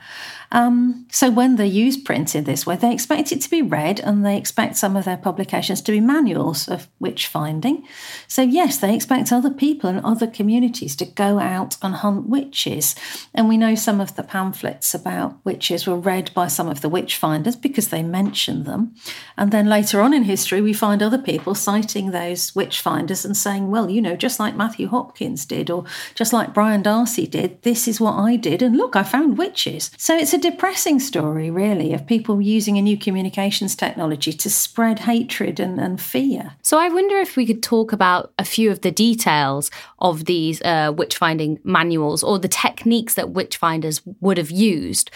Um, 0.54 1.08
so 1.10 1.32
when 1.32 1.56
they 1.56 1.66
use 1.66 1.98
print 1.98 2.36
in 2.36 2.44
this 2.44 2.66
way, 2.66 2.76
they 2.76 2.94
expect 2.94 3.32
it 3.32 3.42
to 3.42 3.50
be 3.50 3.64
read 3.64 4.00
and 4.00 4.24
they 4.24 4.38
expect 4.38 4.78
some 4.78 4.96
of 4.96 5.04
their 5.04 5.18
publications 5.18 5.82
to 5.82 5.92
be 5.92 6.00
manuals 6.00 6.68
of 6.68 6.88
witch 7.00 7.26
finding. 7.26 7.86
So, 8.28 8.44
yes, 8.44 8.78
they 8.78 8.94
expect 8.94 9.32
other 9.32 9.50
people 9.50 9.90
and 9.90 10.00
other 10.06 10.28
communities 10.28 10.96
to 10.98 11.06
go 11.06 11.40
out 11.40 11.78
and 11.82 11.96
hunt 11.96 12.30
witches. 12.30 12.96
And 13.34 13.50
we 13.50 13.58
know 13.58 13.74
some 13.74 14.00
of 14.00 14.16
the 14.16 14.22
pamphlets 14.22 14.94
about 14.94 15.44
witches 15.44 15.88
were 15.88 15.98
read 15.98 16.32
by 16.36 16.48
some 16.48 16.70
of 16.70 16.82
the 16.82 16.90
witch 16.90 17.18
finders 17.18 17.56
because 17.56 17.88
they 17.88 18.04
mention 18.04 18.64
them. 18.64 18.94
And 19.36 19.52
then 19.52 19.68
later 19.68 20.02
on 20.02 20.14
in 20.14 20.24
history, 20.24 20.62
we 20.62 20.74
find 20.74 21.02
other 21.02 21.18
people 21.18 21.56
citing 21.56 22.12
those 22.12 22.54
witch 22.56 22.80
finders 22.80 23.26
and 23.26 23.36
saying, 23.36 23.72
well, 23.72 23.90
you 23.90 24.02
know, 24.02 24.16
just 24.16 24.40
like 24.40 24.56
Matthew 24.56 24.88
Hopkins 24.88 25.46
did, 25.46 25.72
or 25.72 25.86
just 26.14 26.32
like 26.32 26.54
Brian 26.54 26.84
Darcy 26.84 27.26
did, 27.26 27.60
this 27.64 27.88
is 27.88 28.00
what 28.00 28.14
I 28.14 28.36
did. 28.36 28.62
And 28.62 28.78
look, 28.78 28.96
I 28.96 29.02
found 29.02 29.40
witches. 29.40 29.90
So 29.98 30.16
it's 30.16 30.34
a 30.34 30.43
depressing 30.44 31.00
story, 31.00 31.50
really, 31.50 31.94
of 31.94 32.06
people 32.06 32.42
using 32.42 32.78
a 32.78 32.82
new 32.82 32.98
communications 32.98 33.78
technology 33.78 34.34
to 34.34 34.50
spread 34.50 35.00
hatred 35.00 35.58
and, 35.58 35.80
and 35.80 36.02
fear. 36.02 36.54
So 36.62 36.78
I 36.78 36.90
wonder 36.90 37.16
if 37.16 37.38
we 37.38 37.46
could 37.46 37.64
talk 37.64 37.94
about 37.94 38.34
a 38.38 38.44
few 38.44 38.70
of 38.70 38.82
the 38.82 38.92
details 38.92 39.72
of 40.00 40.26
these 40.26 40.62
uh, 40.64 40.92
witch 40.94 41.16
finding 41.18 41.60
manuals 41.64 42.24
or 42.24 42.40
the 42.40 42.50
techniques 42.50 43.14
that 43.14 43.30
witch 43.30 43.56
finders 43.56 44.02
would 44.20 44.38
have 44.38 44.52
used. 44.52 45.10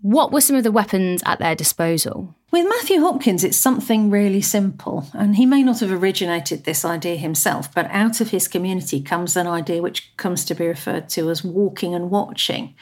What 0.00 0.32
were 0.32 0.40
some 0.40 0.56
of 0.56 0.64
the 0.64 0.72
weapons 0.72 1.22
at 1.26 1.38
their 1.40 1.54
disposal? 1.54 2.34
With 2.50 2.66
Matthew 2.66 3.00
Hopkins, 3.00 3.44
it's 3.44 3.58
something 3.58 4.08
really 4.08 4.40
simple, 4.40 5.06
and 5.12 5.36
he 5.36 5.44
may 5.44 5.62
not 5.62 5.80
have 5.80 5.92
originated 5.92 6.64
this 6.64 6.86
idea 6.86 7.16
himself, 7.16 7.72
but 7.74 7.86
out 7.90 8.22
of 8.22 8.30
his 8.30 8.48
community 8.48 9.02
comes 9.02 9.36
an 9.36 9.46
idea 9.46 9.82
which 9.82 10.16
comes 10.16 10.42
to 10.46 10.54
be 10.54 10.66
referred 10.66 11.10
to 11.10 11.28
as 11.28 11.44
walking 11.44 11.94
and 11.94 12.10
watching. 12.10 12.74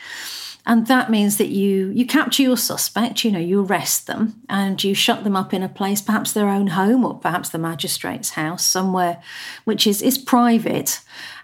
And 0.68 0.86
that 0.86 1.10
means 1.10 1.38
that 1.38 1.48
you 1.48 1.88
you 1.94 2.06
capture 2.06 2.42
your 2.42 2.58
suspect, 2.58 3.24
you 3.24 3.32
know, 3.32 3.38
you 3.38 3.64
arrest 3.64 4.06
them 4.06 4.42
and 4.50 4.84
you 4.84 4.94
shut 4.94 5.24
them 5.24 5.34
up 5.34 5.54
in 5.54 5.62
a 5.62 5.68
place, 5.68 6.02
perhaps 6.02 6.32
their 6.32 6.50
own 6.50 6.66
home 6.68 7.06
or 7.06 7.18
perhaps 7.18 7.48
the 7.48 7.58
magistrate's 7.58 8.30
house, 8.30 8.66
somewhere 8.66 9.22
which 9.64 9.86
is, 9.86 10.02
is 10.02 10.18
private, 10.18 11.00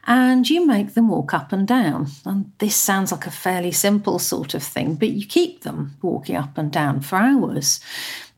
and 0.06 0.50
you 0.50 0.66
make 0.66 0.92
them 0.92 1.08
walk 1.08 1.32
up 1.32 1.54
and 1.54 1.66
down. 1.66 2.08
And 2.26 2.52
this 2.58 2.76
sounds 2.76 3.12
like 3.12 3.26
a 3.26 3.30
fairly 3.30 3.72
simple 3.72 4.18
sort 4.18 4.52
of 4.52 4.62
thing, 4.62 4.94
but 4.96 5.08
you 5.08 5.26
keep 5.26 5.62
them 5.62 5.96
walking 6.02 6.36
up 6.36 6.58
and 6.58 6.70
down 6.70 7.00
for 7.00 7.16
hours 7.16 7.80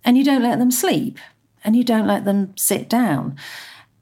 and 0.04 0.16
you 0.16 0.22
don't 0.22 0.42
let 0.42 0.60
them 0.60 0.70
sleep 0.70 1.18
and 1.64 1.74
you 1.74 1.82
don't 1.82 2.06
let 2.06 2.24
them 2.24 2.52
sit 2.56 2.88
down. 2.88 3.36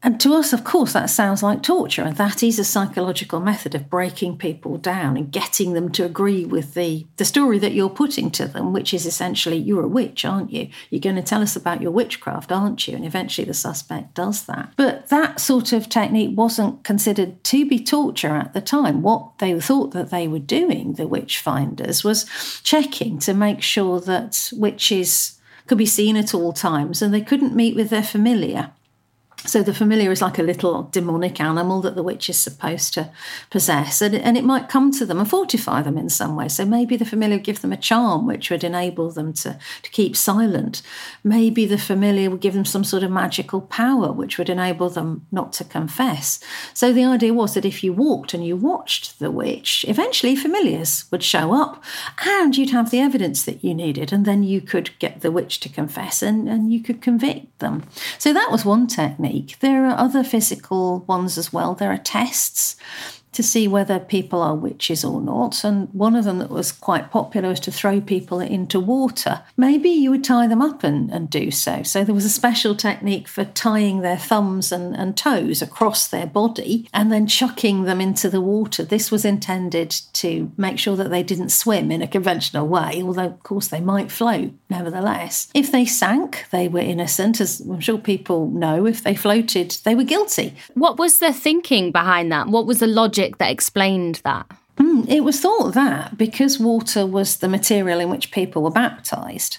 And 0.05 0.21
to 0.21 0.35
us, 0.35 0.53
of 0.53 0.65
course, 0.65 0.93
that 0.93 1.09
sounds 1.09 1.43
like 1.43 1.63
torture. 1.63 2.03
And 2.03 2.19
that 2.19 2.43
is 2.43 2.59
a 2.59 2.65
psychological 2.65 3.41
method 3.41 3.75
of 3.75 3.89
breaking 3.89 4.37
people 4.37 4.77
down 4.77 5.17
and 5.17 5.33
getting 5.33 5.73
them 5.73 5.91
to 5.93 6.05
agree 6.05 6.45
with 6.45 6.75
the, 6.75 7.07
the 7.17 7.25
story 7.25 7.59
that 7.61 7.73
you're 7.73 7.89
putting 7.89 8.31
to 8.33 8.47
them, 8.47 8.75
which 8.75 8.93
is 8.93 9.07
essentially, 9.07 9.57
you're 9.57 9.83
a 9.83 9.89
witch, 9.89 10.27
aren't 10.27 10.53
you? 10.53 10.69
You're 10.91 11.01
going 11.01 11.17
to 11.17 11.23
tell 11.23 11.41
us 11.41 11.57
about 11.57 11.81
your 11.81 11.91
witchcraft, 11.91 12.53
aren't 12.53 12.87
you? 12.87 12.95
And 12.95 13.07
eventually 13.07 13.47
the 13.47 13.55
suspect 13.55 14.13
does 14.13 14.45
that. 14.45 14.75
But 14.77 15.09
that 15.09 15.41
sort 15.41 15.73
of 15.73 15.89
technique 15.89 16.37
wasn't 16.37 16.85
considered 16.85 17.43
to 17.45 17.67
be 17.67 17.83
torture 17.83 18.37
at 18.37 18.53
the 18.53 18.61
time. 18.61 19.01
What 19.01 19.39
they 19.39 19.59
thought 19.59 19.93
that 19.93 20.11
they 20.11 20.29
were 20.29 20.39
doing, 20.39 20.93
the 20.93 21.09
witch 21.09 21.39
finders, 21.39 22.05
was 22.05 22.27
checking 22.63 23.19
to 23.21 23.33
make 23.33 23.63
sure 23.63 24.01
that 24.01 24.51
witches 24.53 25.41
could 25.67 25.79
be 25.79 25.87
seen 25.87 26.15
at 26.19 26.35
all 26.35 26.53
times 26.53 27.01
and 27.01 27.15
they 27.15 27.23
couldn't 27.23 27.57
meet 27.57 27.75
with 27.75 27.89
their 27.89 28.03
familiar. 28.03 28.71
So 29.47 29.63
the 29.63 29.75
familiar 29.75 30.11
is 30.11 30.23
like 30.23 30.39
a 30.39 30.43
little 30.43 30.85
demonic 30.85 31.39
animal 31.39 31.83
that 31.83 31.97
the 31.97 32.03
witch 32.03 32.31
is 32.31 32.39
supposed 32.39 32.95
to 32.95 33.11
possess, 33.51 34.01
and, 34.01 34.15
and 34.15 34.39
it 34.39 34.45
might 34.45 34.71
come 34.71 34.91
to 34.93 35.05
them 35.05 35.19
and 35.19 35.29
fortify 35.29 35.83
them 35.83 35.99
in 35.99 36.09
some 36.09 36.35
way. 36.35 36.49
So 36.49 36.65
maybe 36.65 36.97
the 36.97 37.05
familiar 37.05 37.37
would 37.37 37.45
give 37.45 37.61
them 37.61 37.73
a 37.73 37.77
charm 37.77 38.27
which 38.27 38.49
would 38.49 38.65
enable 38.65 39.11
them 39.11 39.35
to, 39.35 39.59
to 39.83 39.91
keep 39.91 40.17
silent. 40.17 40.81
Maybe 41.23 41.67
the 41.67 41.77
familiar 41.77 42.31
would 42.31 42.41
give 42.41 42.55
them 42.55 42.65
some 42.65 42.85
sort 42.85 43.03
of 43.03 43.11
magical 43.11 43.61
power 43.61 44.11
which 44.13 44.39
would 44.39 44.49
enable 44.49 44.89
them 44.89 45.27
not 45.31 45.53
to 45.55 45.65
confess. 45.65 46.41
So 46.73 46.93
the 46.93 47.05
idea 47.05 47.35
was 47.35 47.53
that 47.53 47.67
if 47.67 47.85
you 47.85 47.93
walked 47.93 48.33
and 48.33 48.47
you 48.47 48.57
watched 48.57 49.19
the 49.19 49.31
witch, 49.31 49.85
eventually 49.87 50.37
familiars 50.37 51.05
would 51.11 51.23
show 51.23 51.53
up 51.53 51.85
and 52.25 52.57
you'd 52.57 52.71
have 52.71 52.91
the 52.91 53.01
evidence 53.01 53.45
that 53.45 53.63
you 53.63 53.75
needed, 53.75 54.11
and 54.11 54.25
then 54.25 54.43
you 54.43 54.63
could 54.63 54.99
get 54.99 55.21
the 55.21 55.31
witch 55.31 55.61
to 55.61 55.69
confess 55.69 56.23
and, 56.23 56.49
and 56.49 56.73
you 56.73 56.83
could 56.83 57.03
convict 57.03 57.59
them. 57.59 57.85
So 58.19 58.33
that 58.33 58.51
was 58.51 58.65
one 58.65 58.87
technique. 58.87 59.34
There 59.61 59.87
are 59.87 59.99
other 59.99 60.25
physical 60.25 61.01
ones 61.01 61.39
as 61.39 61.53
well. 61.53 61.75
There 61.75 61.91
are 61.91 61.99
tests 61.99 62.77
to 63.35 63.43
see 63.43 63.69
whether 63.69 63.99
people 63.99 64.41
are 64.41 64.55
witches 64.55 65.05
or 65.05 65.21
not. 65.21 65.65
And 65.65 65.89
one 65.93 66.17
of 66.17 66.25
them 66.25 66.39
that 66.39 66.51
was 66.51 66.73
quite 66.73 67.11
popular 67.11 67.51
was 67.51 67.61
to 67.61 67.73
throw 67.73 68.01
people 68.01 68.41
into 68.41 68.81
water. 68.81 69.43
Maybe 69.57 69.91
you 69.91 70.11
would 70.11 70.25
tie 70.25 70.47
them 70.47 70.63
up 70.63 70.83
and, 70.85 71.11
and 71.11 71.29
do 71.29 71.51
so. 71.51 71.83
So 71.83 72.05
there 72.05 72.15
was 72.15 72.25
a 72.25 72.31
special 72.31 72.75
technique 72.75 73.29
for 73.29 73.45
tying 73.45 74.01
their 74.01 74.17
thumbs 74.17 74.73
and, 74.73 74.97
and 74.97 75.17
toes 75.17 75.61
across 75.63 76.09
their 76.09 76.27
body 76.27 76.89
and 76.93 77.11
then 77.11 77.27
chucking 77.27 77.85
them 77.85 78.01
into 78.01 78.31
the 78.31 78.41
water. 78.41 78.85
This 78.85 79.11
was 79.11 79.25
intended 79.25 79.91
to 80.15 80.53
make 80.57 80.79
sure 80.79 80.97
that 80.97 81.11
they 81.11 81.23
didn't 81.23 81.51
swim 81.51 81.91
in 81.91 82.03
a 82.03 82.09
conventional 82.09 82.67
way, 82.67 83.03
although, 83.03 83.27
of 83.27 83.43
course, 83.43 83.69
they 83.69 83.81
might 83.81 84.13
float 84.13 84.53
nevertheless. 84.71 85.49
If 85.55 85.73
they 85.73 85.85
sank, 85.85 86.47
they 86.51 86.69
were 86.69 86.81
innocent, 86.81 87.41
as 87.41 87.61
I'm 87.61 87.81
sure 87.81 87.99
people 87.99 88.49
know. 88.51 88.87
If 88.87 89.03
they 89.03 89.15
floated, 89.15 89.77
they 89.85 89.95
were 89.95 90.05
guilty. 90.05 90.55
What 90.75 90.99
was 90.99 91.19
the 91.19 91.33
thinking 91.33 91.91
behind 91.91 92.31
that? 92.33 92.49
What 92.49 92.67
was 92.67 92.79
the 92.79 92.87
logic? 92.87 93.24
Logic 93.25 93.39
that 93.39 93.51
explained 93.51 94.21
that? 94.25 94.47
Mm, 94.79 95.09
it 95.09 95.21
was 95.21 95.41
thought 95.41 95.75
that 95.75 96.19
because 96.19 96.59
water 96.59 97.07
was 97.07 97.37
the 97.37 97.49
material 97.49 98.01
in 98.01 98.11
which 98.11 98.33
people 98.33 98.63
were 98.63 98.73
baptized, 98.73 99.59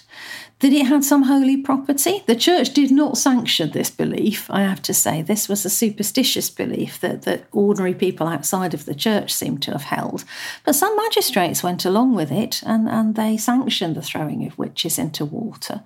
that 0.58 0.72
it 0.72 0.86
had 0.86 1.04
some 1.04 1.22
holy 1.22 1.56
property. 1.56 2.22
The 2.26 2.36
church 2.36 2.74
did 2.74 2.90
not 2.90 3.16
sanction 3.16 3.70
this 3.70 3.88
belief, 3.88 4.50
I 4.50 4.60
have 4.60 4.82
to 4.82 4.92
say. 4.92 5.22
This 5.22 5.48
was 5.48 5.64
a 5.64 5.70
superstitious 5.70 6.50
belief 6.50 7.00
that, 7.00 7.22
that 7.22 7.44
ordinary 7.52 7.94
people 7.94 8.26
outside 8.26 8.74
of 8.74 8.84
the 8.84 8.94
church 8.94 9.32
seemed 9.32 9.62
to 9.62 9.72
have 9.72 9.84
held. 9.84 10.24
But 10.64 10.74
some 10.74 10.94
magistrates 10.96 11.62
went 11.62 11.86
along 11.86 12.14
with 12.14 12.30
it 12.30 12.62
and, 12.64 12.86
and 12.86 13.14
they 13.14 13.38
sanctioned 13.38 13.96
the 13.96 14.02
throwing 14.02 14.46
of 14.46 14.58
witches 14.58 14.98
into 14.98 15.24
water. 15.24 15.80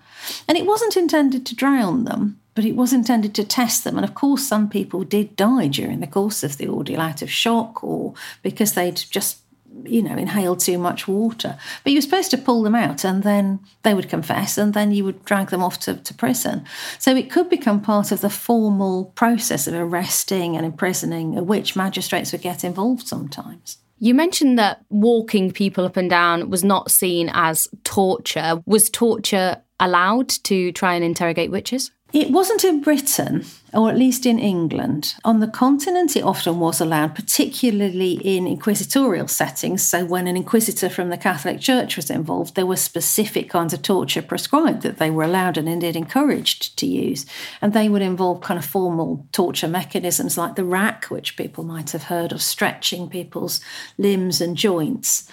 And 0.49 0.59
it 0.59 0.67
wasn't 0.67 0.97
intended 0.97 1.47
to 1.47 1.55
drown 1.55 2.03
them, 2.03 2.41
but 2.55 2.65
it 2.65 2.77
was 2.77 2.93
intended 2.93 3.35
to 3.35 3.45
test 3.45 3.85
them. 3.85 3.97
And 3.97 4.05
of 4.05 4.15
course, 4.15 4.47
some 4.47 4.69
people 4.69 5.05
did 5.05 5.37
die 5.37 5.69
during 5.69 6.01
the 6.01 6.07
course 6.07 6.43
of 6.43 6.57
the 6.57 6.69
ordeal 6.69 7.01
out 7.01 7.23
of 7.23 7.31
shock 7.31 7.83
or 7.85 8.15
because 8.43 8.73
they'd 8.73 8.97
just, 9.11 9.39
you 9.85 10.03
know, 10.03 10.17
inhaled 10.17 10.61
too 10.61 10.79
much 10.79 11.07
water. 11.07 11.57
But 11.85 11.93
you 11.93 11.99
were 11.99 12.03
supposed 12.03 12.31
to 12.33 12.39
pull 12.39 12.63
them 12.63 12.75
out 12.75 13.05
and 13.05 13.23
then 13.23 13.61
they 13.83 13.95
would 13.95 14.09
confess 14.09 14.59
and 14.59 14.75
then 14.75 14.93
you 14.93 15.05
would 15.05 15.25
drag 15.25 15.51
them 15.51 15.63
off 15.63 15.79
to, 15.81 15.95
to 15.95 16.15
prison. 16.15 16.65
So 16.99 17.15
it 17.15 17.31
could 17.31 17.49
become 17.49 17.81
part 17.81 18.11
of 18.11 18.21
the 18.21 18.31
formal 18.31 19.07
process 19.15 19.67
of 19.67 19.75
arresting 19.75 20.57
and 20.57 20.67
imprisoning, 20.67 21.39
uh, 21.39 21.43
which 21.43 21.77
magistrates 21.77 22.33
would 22.33 22.43
get 22.43 22.65
involved 22.65 23.07
sometimes. 23.07 23.79
You 24.03 24.15
mentioned 24.15 24.59
that 24.59 24.83
walking 24.89 25.53
people 25.53 25.85
up 25.85 25.99
and 25.99 26.09
down 26.09 26.49
was 26.49 26.65
not 26.65 26.91
seen 26.91 27.31
as 27.35 27.69
torture. 27.85 28.63
Was 28.65 28.89
torture 28.89 29.63
allowed 29.81 30.29
to 30.29 30.71
try 30.73 30.95
and 30.95 31.05
interrogate 31.05 31.51
witches? 31.51 31.91
It 32.13 32.33
wasn't 32.33 32.65
in 32.65 32.81
Britain, 32.81 33.45
or 33.73 33.89
at 33.89 33.97
least 33.97 34.27
in 34.27 34.41
England. 34.41 35.15
On 35.25 35.39
the 35.39 35.47
continent, 35.47 36.17
it 36.17 36.25
often 36.25 36.59
was 36.59 36.81
allowed, 36.81 37.15
particularly 37.15 38.15
in 38.15 38.49
inquisitorial 38.49 39.29
settings. 39.29 39.83
So, 39.83 40.05
when 40.05 40.27
an 40.27 40.37
inquisitor 40.37 40.89
from 40.89 41.11
the 41.11 41.17
Catholic 41.17 41.61
Church 41.61 41.95
was 41.95 42.11
involved, 42.11 42.57
there 42.57 42.67
were 42.67 42.75
specific 42.75 43.49
kinds 43.49 43.73
of 43.73 43.83
torture 43.83 44.23
prescribed 44.23 44.83
that 44.83 44.99
they 44.99 45.09
were 45.09 45.23
allowed 45.23 45.57
and 45.57 45.69
indeed 45.69 45.95
encouraged 45.95 46.77
to 46.79 46.87
use. 46.87 47.27
And 47.63 47.73
they 47.73 47.89
would 47.89 48.03
involve 48.03 48.41
kind 48.41 48.59
of 48.59 48.65
formal 48.65 49.25
torture 49.31 49.69
mechanisms 49.69 50.37
like 50.37 50.57
the 50.57 50.65
rack, 50.65 51.05
which 51.05 51.37
people 51.37 51.63
might 51.63 51.91
have 51.93 52.05
heard 52.05 52.33
of, 52.33 52.43
stretching 52.43 53.09
people's 53.09 53.61
limbs 53.99 54.41
and 54.41 54.57
joints. 54.57 55.31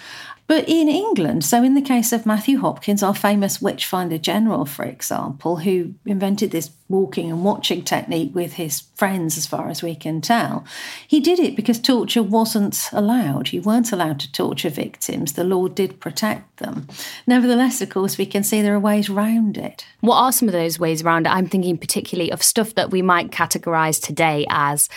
But 0.48 0.66
in 0.66 0.88
England, 0.88 1.44
so 1.44 1.62
in 1.62 1.74
the 1.74 1.82
case 1.82 2.10
of 2.10 2.24
Matthew 2.24 2.58
Hopkins, 2.58 3.02
our 3.02 3.14
famous 3.14 3.60
witchfinder 3.60 4.16
general, 4.16 4.64
for 4.64 4.82
example, 4.82 5.56
who 5.58 5.92
invented 6.06 6.52
this 6.52 6.70
walking 6.88 7.30
and 7.30 7.44
watching 7.44 7.84
technique 7.84 8.34
with 8.34 8.54
his 8.54 8.80
friends, 8.94 9.36
as 9.36 9.46
far 9.46 9.68
as 9.68 9.82
we 9.82 9.94
can 9.94 10.22
tell, 10.22 10.64
he 11.06 11.20
did 11.20 11.38
it 11.38 11.54
because 11.54 11.78
torture 11.78 12.22
wasn't 12.22 12.88
allowed. 12.92 13.52
You 13.52 13.60
weren't 13.60 13.92
allowed 13.92 14.20
to 14.20 14.32
torture 14.32 14.70
victims. 14.70 15.34
The 15.34 15.44
law 15.44 15.68
did 15.68 16.00
protect 16.00 16.56
them. 16.56 16.88
Nevertheless, 17.26 17.82
of 17.82 17.90
course, 17.90 18.16
we 18.16 18.24
can 18.24 18.42
see 18.42 18.62
there 18.62 18.74
are 18.74 18.80
ways 18.80 19.10
around 19.10 19.58
it. 19.58 19.84
What 20.00 20.16
are 20.16 20.32
some 20.32 20.48
of 20.48 20.52
those 20.52 20.78
ways 20.78 21.02
around 21.02 21.26
it? 21.26 21.30
I'm 21.30 21.46
thinking 21.46 21.76
particularly 21.76 22.32
of 22.32 22.42
stuff 22.42 22.74
that 22.74 22.90
we 22.90 23.02
might 23.02 23.30
categorise 23.30 24.02
today 24.02 24.46
as 24.48 24.88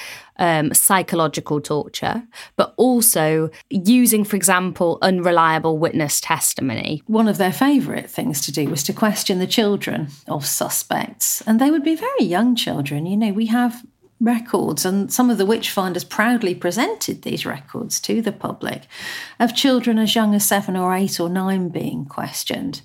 um, 0.41 0.73
psychological 0.73 1.61
torture, 1.61 2.23
but 2.55 2.73
also 2.75 3.51
using, 3.69 4.23
for 4.23 4.35
example, 4.35 4.97
unreliable 5.03 5.77
witness 5.77 6.19
testimony. 6.19 7.03
One 7.05 7.27
of 7.27 7.37
their 7.37 7.53
favourite 7.53 8.09
things 8.09 8.41
to 8.45 8.51
do 8.51 8.67
was 8.67 8.81
to 8.83 8.93
question 8.93 9.37
the 9.37 9.45
children 9.45 10.07
of 10.27 10.45
suspects. 10.45 11.41
And 11.45 11.61
they 11.61 11.69
would 11.69 11.83
be 11.83 11.95
very 11.95 12.23
young 12.23 12.55
children. 12.55 13.05
You 13.05 13.17
know, 13.17 13.31
we 13.31 13.45
have 13.45 13.85
records, 14.19 14.83
and 14.83 15.13
some 15.13 15.29
of 15.29 15.37
the 15.37 15.45
witch 15.45 15.69
finders 15.69 16.03
proudly 16.03 16.55
presented 16.55 17.21
these 17.21 17.45
records 17.45 17.99
to 17.99 18.19
the 18.21 18.31
public 18.31 18.87
of 19.39 19.55
children 19.55 19.99
as 19.99 20.15
young 20.15 20.33
as 20.33 20.47
seven 20.47 20.75
or 20.75 20.95
eight 20.95 21.19
or 21.19 21.29
nine 21.29 21.69
being 21.69 22.05
questioned. 22.05 22.81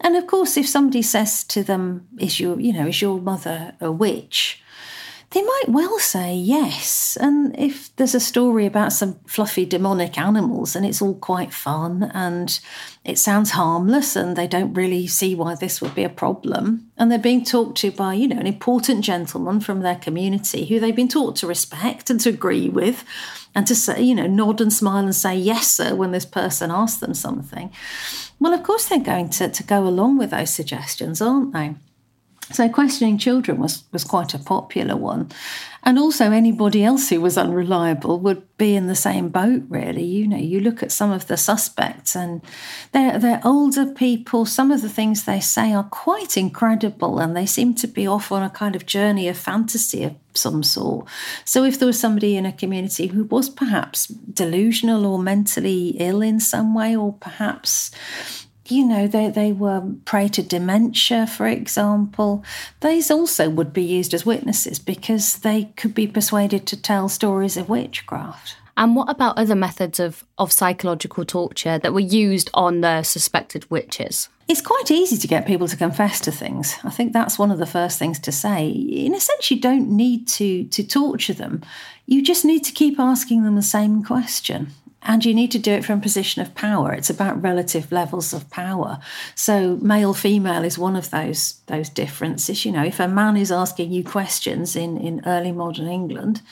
And 0.00 0.16
of 0.16 0.26
course, 0.26 0.56
if 0.56 0.68
somebody 0.68 1.02
says 1.02 1.44
to 1.44 1.62
them, 1.62 2.08
"Is 2.18 2.40
your, 2.40 2.60
you 2.60 2.72
know, 2.72 2.88
is 2.88 3.00
your 3.00 3.20
mother 3.20 3.74
a 3.80 3.92
witch?" 3.92 4.62
They 5.30 5.42
might 5.42 5.68
well 5.68 5.98
say 5.98 6.34
yes. 6.34 7.18
And 7.20 7.58
if 7.58 7.94
there's 7.96 8.14
a 8.14 8.20
story 8.20 8.64
about 8.64 8.94
some 8.94 9.18
fluffy 9.26 9.66
demonic 9.66 10.16
animals 10.16 10.74
and 10.74 10.86
it's 10.86 11.02
all 11.02 11.16
quite 11.16 11.52
fun 11.52 12.10
and 12.14 12.58
it 13.04 13.18
sounds 13.18 13.50
harmless 13.50 14.16
and 14.16 14.36
they 14.36 14.46
don't 14.46 14.72
really 14.72 15.06
see 15.06 15.34
why 15.34 15.54
this 15.54 15.82
would 15.82 15.94
be 15.94 16.04
a 16.04 16.08
problem, 16.08 16.90
and 16.96 17.10
they're 17.10 17.18
being 17.18 17.44
talked 17.44 17.76
to 17.78 17.90
by, 17.90 18.14
you 18.14 18.26
know, 18.26 18.38
an 18.38 18.46
important 18.46 19.04
gentleman 19.04 19.60
from 19.60 19.80
their 19.80 19.96
community 19.96 20.64
who 20.64 20.80
they've 20.80 20.96
been 20.96 21.08
taught 21.08 21.36
to 21.36 21.46
respect 21.46 22.08
and 22.08 22.20
to 22.20 22.30
agree 22.30 22.70
with 22.70 23.04
and 23.54 23.66
to 23.66 23.74
say, 23.74 24.00
you 24.02 24.14
know, 24.14 24.26
nod 24.26 24.62
and 24.62 24.72
smile 24.72 25.04
and 25.04 25.14
say 25.14 25.36
yes, 25.36 25.68
sir, 25.70 25.94
when 25.94 26.12
this 26.12 26.26
person 26.26 26.70
asks 26.70 27.00
them 27.00 27.12
something. 27.12 27.70
Well, 28.40 28.54
of 28.54 28.62
course, 28.62 28.86
they're 28.86 28.98
going 28.98 29.28
to, 29.30 29.48
to 29.48 29.62
go 29.62 29.86
along 29.86 30.16
with 30.16 30.30
those 30.30 30.54
suggestions, 30.54 31.20
aren't 31.20 31.52
they? 31.52 31.74
So 32.50 32.68
questioning 32.68 33.18
children 33.18 33.60
was, 33.60 33.84
was 33.92 34.04
quite 34.04 34.32
a 34.32 34.38
popular 34.38 34.96
one. 34.96 35.30
And 35.84 35.98
also 35.98 36.32
anybody 36.32 36.82
else 36.82 37.08
who 37.08 37.20
was 37.20 37.38
unreliable 37.38 38.18
would 38.20 38.42
be 38.56 38.74
in 38.74 38.88
the 38.88 38.94
same 38.94 39.28
boat, 39.28 39.62
really. 39.68 40.04
You 40.04 40.26
know, 40.26 40.36
you 40.36 40.60
look 40.60 40.82
at 40.82 40.92
some 40.92 41.12
of 41.12 41.28
the 41.28 41.36
suspects 41.36 42.16
and 42.16 42.42
they're, 42.92 43.18
they're 43.18 43.40
older 43.44 43.86
people. 43.86 44.44
Some 44.44 44.70
of 44.72 44.82
the 44.82 44.88
things 44.88 45.24
they 45.24 45.40
say 45.40 45.72
are 45.72 45.84
quite 45.84 46.36
incredible 46.36 47.20
and 47.20 47.36
they 47.36 47.46
seem 47.46 47.74
to 47.74 47.86
be 47.86 48.06
off 48.06 48.32
on 48.32 48.42
a 48.42 48.50
kind 48.50 48.74
of 48.74 48.86
journey 48.86 49.28
of 49.28 49.36
fantasy 49.36 50.04
of 50.04 50.16
some 50.34 50.62
sort. 50.62 51.06
So 51.44 51.64
if 51.64 51.78
there 51.78 51.86
was 51.86 51.98
somebody 51.98 52.36
in 52.36 52.46
a 52.46 52.52
community 52.52 53.08
who 53.08 53.24
was 53.24 53.48
perhaps 53.48 54.06
delusional 54.06 55.06
or 55.06 55.18
mentally 55.18 55.90
ill 55.98 56.22
in 56.22 56.40
some 56.40 56.74
way, 56.74 56.96
or 56.96 57.12
perhaps 57.14 57.90
you 58.70 58.86
know, 58.86 59.06
they, 59.06 59.30
they 59.30 59.52
were 59.52 59.82
prey 60.04 60.28
to 60.28 60.42
dementia, 60.42 61.26
for 61.26 61.46
example. 61.46 62.44
These 62.80 63.10
also 63.10 63.48
would 63.48 63.72
be 63.72 63.82
used 63.82 64.14
as 64.14 64.26
witnesses 64.26 64.78
because 64.78 65.36
they 65.36 65.64
could 65.76 65.94
be 65.94 66.06
persuaded 66.06 66.66
to 66.66 66.80
tell 66.80 67.08
stories 67.08 67.56
of 67.56 67.68
witchcraft. 67.68 68.56
And 68.76 68.94
what 68.94 69.10
about 69.10 69.36
other 69.36 69.56
methods 69.56 69.98
of, 69.98 70.24
of 70.38 70.52
psychological 70.52 71.24
torture 71.24 71.78
that 71.78 71.92
were 71.92 71.98
used 71.98 72.48
on 72.54 72.80
the 72.80 73.02
suspected 73.02 73.68
witches? 73.70 74.28
It's 74.46 74.60
quite 74.60 74.90
easy 74.90 75.18
to 75.18 75.26
get 75.26 75.46
people 75.46 75.66
to 75.68 75.76
confess 75.76 76.20
to 76.20 76.32
things. 76.32 76.76
I 76.84 76.90
think 76.90 77.12
that's 77.12 77.38
one 77.38 77.50
of 77.50 77.58
the 77.58 77.66
first 77.66 77.98
things 77.98 78.18
to 78.20 78.32
say. 78.32 78.68
In 78.68 79.14
a 79.14 79.20
sense, 79.20 79.50
you 79.50 79.60
don't 79.60 79.90
need 79.90 80.28
to, 80.28 80.64
to 80.64 80.86
torture 80.86 81.34
them. 81.34 81.62
You 82.06 82.22
just 82.22 82.44
need 82.44 82.64
to 82.64 82.72
keep 82.72 82.98
asking 83.00 83.44
them 83.44 83.56
the 83.56 83.62
same 83.62 84.04
question 84.04 84.68
and 85.08 85.24
you 85.24 85.32
need 85.32 85.50
to 85.50 85.58
do 85.58 85.72
it 85.72 85.84
from 85.84 85.98
a 85.98 86.02
position 86.02 86.42
of 86.42 86.54
power. 86.54 86.92
It's 86.92 87.10
about 87.10 87.42
relative 87.42 87.90
levels 87.90 88.34
of 88.34 88.48
power. 88.50 89.00
So 89.34 89.78
male 89.80 90.14
female 90.14 90.62
is 90.62 90.78
one 90.78 90.94
of 90.94 91.10
those 91.10 91.54
those 91.66 91.88
differences 91.88 92.64
you 92.64 92.70
know. 92.70 92.84
If 92.84 93.00
a 93.00 93.08
man 93.08 93.36
is 93.36 93.50
asking 93.50 93.90
you 93.90 94.04
questions 94.04 94.76
in 94.76 94.98
in 94.98 95.22
early 95.26 95.52
modern 95.52 95.88
england 95.88 96.42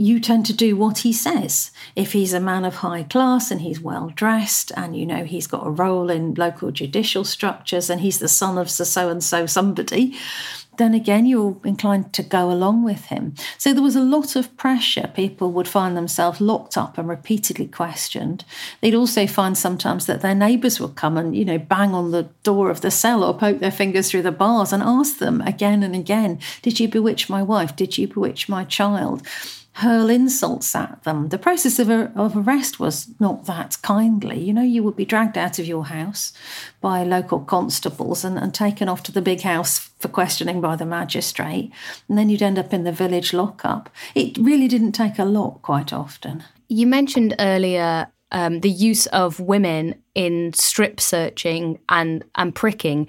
you 0.00 0.20
tend 0.20 0.46
to 0.46 0.52
do 0.52 0.76
what 0.76 0.98
he 0.98 1.12
says. 1.12 1.72
If 1.96 2.12
he's 2.12 2.32
a 2.32 2.38
man 2.38 2.64
of 2.64 2.76
high 2.76 3.02
class 3.02 3.50
and 3.50 3.62
he's 3.62 3.80
well 3.80 4.12
dressed 4.14 4.70
and 4.76 4.96
you 4.96 5.04
know 5.04 5.24
he's 5.24 5.48
got 5.48 5.66
a 5.66 5.70
role 5.70 6.08
in 6.08 6.34
local 6.34 6.70
judicial 6.70 7.24
structures 7.24 7.90
and 7.90 8.00
he's 8.00 8.20
the 8.20 8.28
son 8.28 8.58
of 8.58 8.70
so 8.70 9.08
and 9.08 9.24
so 9.24 9.44
somebody, 9.44 10.14
then 10.78 10.94
again, 10.94 11.26
you're 11.26 11.56
inclined 11.64 12.12
to 12.14 12.22
go 12.22 12.50
along 12.50 12.84
with 12.84 13.06
him. 13.06 13.34
So 13.58 13.72
there 13.72 13.82
was 13.82 13.96
a 13.96 14.00
lot 14.00 14.36
of 14.36 14.56
pressure. 14.56 15.10
People 15.14 15.52
would 15.52 15.68
find 15.68 15.96
themselves 15.96 16.40
locked 16.40 16.76
up 16.76 16.96
and 16.96 17.08
repeatedly 17.08 17.66
questioned. 17.66 18.44
They'd 18.80 18.94
also 18.94 19.26
find 19.26 19.58
sometimes 19.58 20.06
that 20.06 20.20
their 20.20 20.34
neighbours 20.34 20.80
would 20.80 20.94
come 20.94 21.16
and, 21.16 21.36
you 21.36 21.44
know, 21.44 21.58
bang 21.58 21.94
on 21.94 22.10
the 22.10 22.30
door 22.42 22.70
of 22.70 22.80
the 22.80 22.90
cell 22.90 23.22
or 23.22 23.34
poke 23.34 23.58
their 23.58 23.70
fingers 23.70 24.10
through 24.10 24.22
the 24.22 24.32
bars 24.32 24.72
and 24.72 24.82
ask 24.82 25.18
them 25.18 25.40
again 25.42 25.82
and 25.82 25.94
again, 25.94 26.38
Did 26.62 26.80
you 26.80 26.88
bewitch 26.88 27.28
my 27.28 27.42
wife? 27.42 27.76
Did 27.76 27.98
you 27.98 28.08
bewitch 28.08 28.48
my 28.48 28.64
child? 28.64 29.22
Hurl 29.78 30.10
insults 30.10 30.74
at 30.74 31.02
them. 31.04 31.28
The 31.28 31.38
process 31.38 31.78
of, 31.78 31.88
of 31.88 32.36
arrest 32.36 32.80
was 32.80 33.08
not 33.20 33.46
that 33.46 33.76
kindly. 33.82 34.40
You 34.40 34.52
know, 34.52 34.62
you 34.62 34.82
would 34.82 34.96
be 34.96 35.04
dragged 35.04 35.38
out 35.38 35.58
of 35.58 35.66
your 35.66 35.86
house 35.86 36.32
by 36.80 37.04
local 37.04 37.40
constables 37.40 38.24
and, 38.24 38.38
and 38.38 38.52
taken 38.52 38.88
off 38.88 39.04
to 39.04 39.12
the 39.12 39.22
big 39.22 39.42
house 39.42 39.78
for 39.98 40.08
questioning 40.08 40.60
by 40.60 40.74
the 40.74 40.84
magistrate, 40.84 41.70
and 42.08 42.18
then 42.18 42.28
you'd 42.28 42.42
end 42.42 42.58
up 42.58 42.72
in 42.72 42.84
the 42.84 42.92
village 42.92 43.32
lockup. 43.32 43.88
It 44.14 44.36
really 44.38 44.68
didn't 44.68 44.92
take 44.92 45.18
a 45.18 45.24
lot 45.24 45.62
quite 45.62 45.92
often. 45.92 46.44
You 46.68 46.86
mentioned 46.86 47.34
earlier 47.38 48.08
um, 48.32 48.60
the 48.60 48.70
use 48.70 49.06
of 49.06 49.40
women 49.40 49.94
in 50.14 50.52
strip 50.54 51.00
searching 51.00 51.78
and, 51.88 52.24
and 52.34 52.54
pricking. 52.54 53.08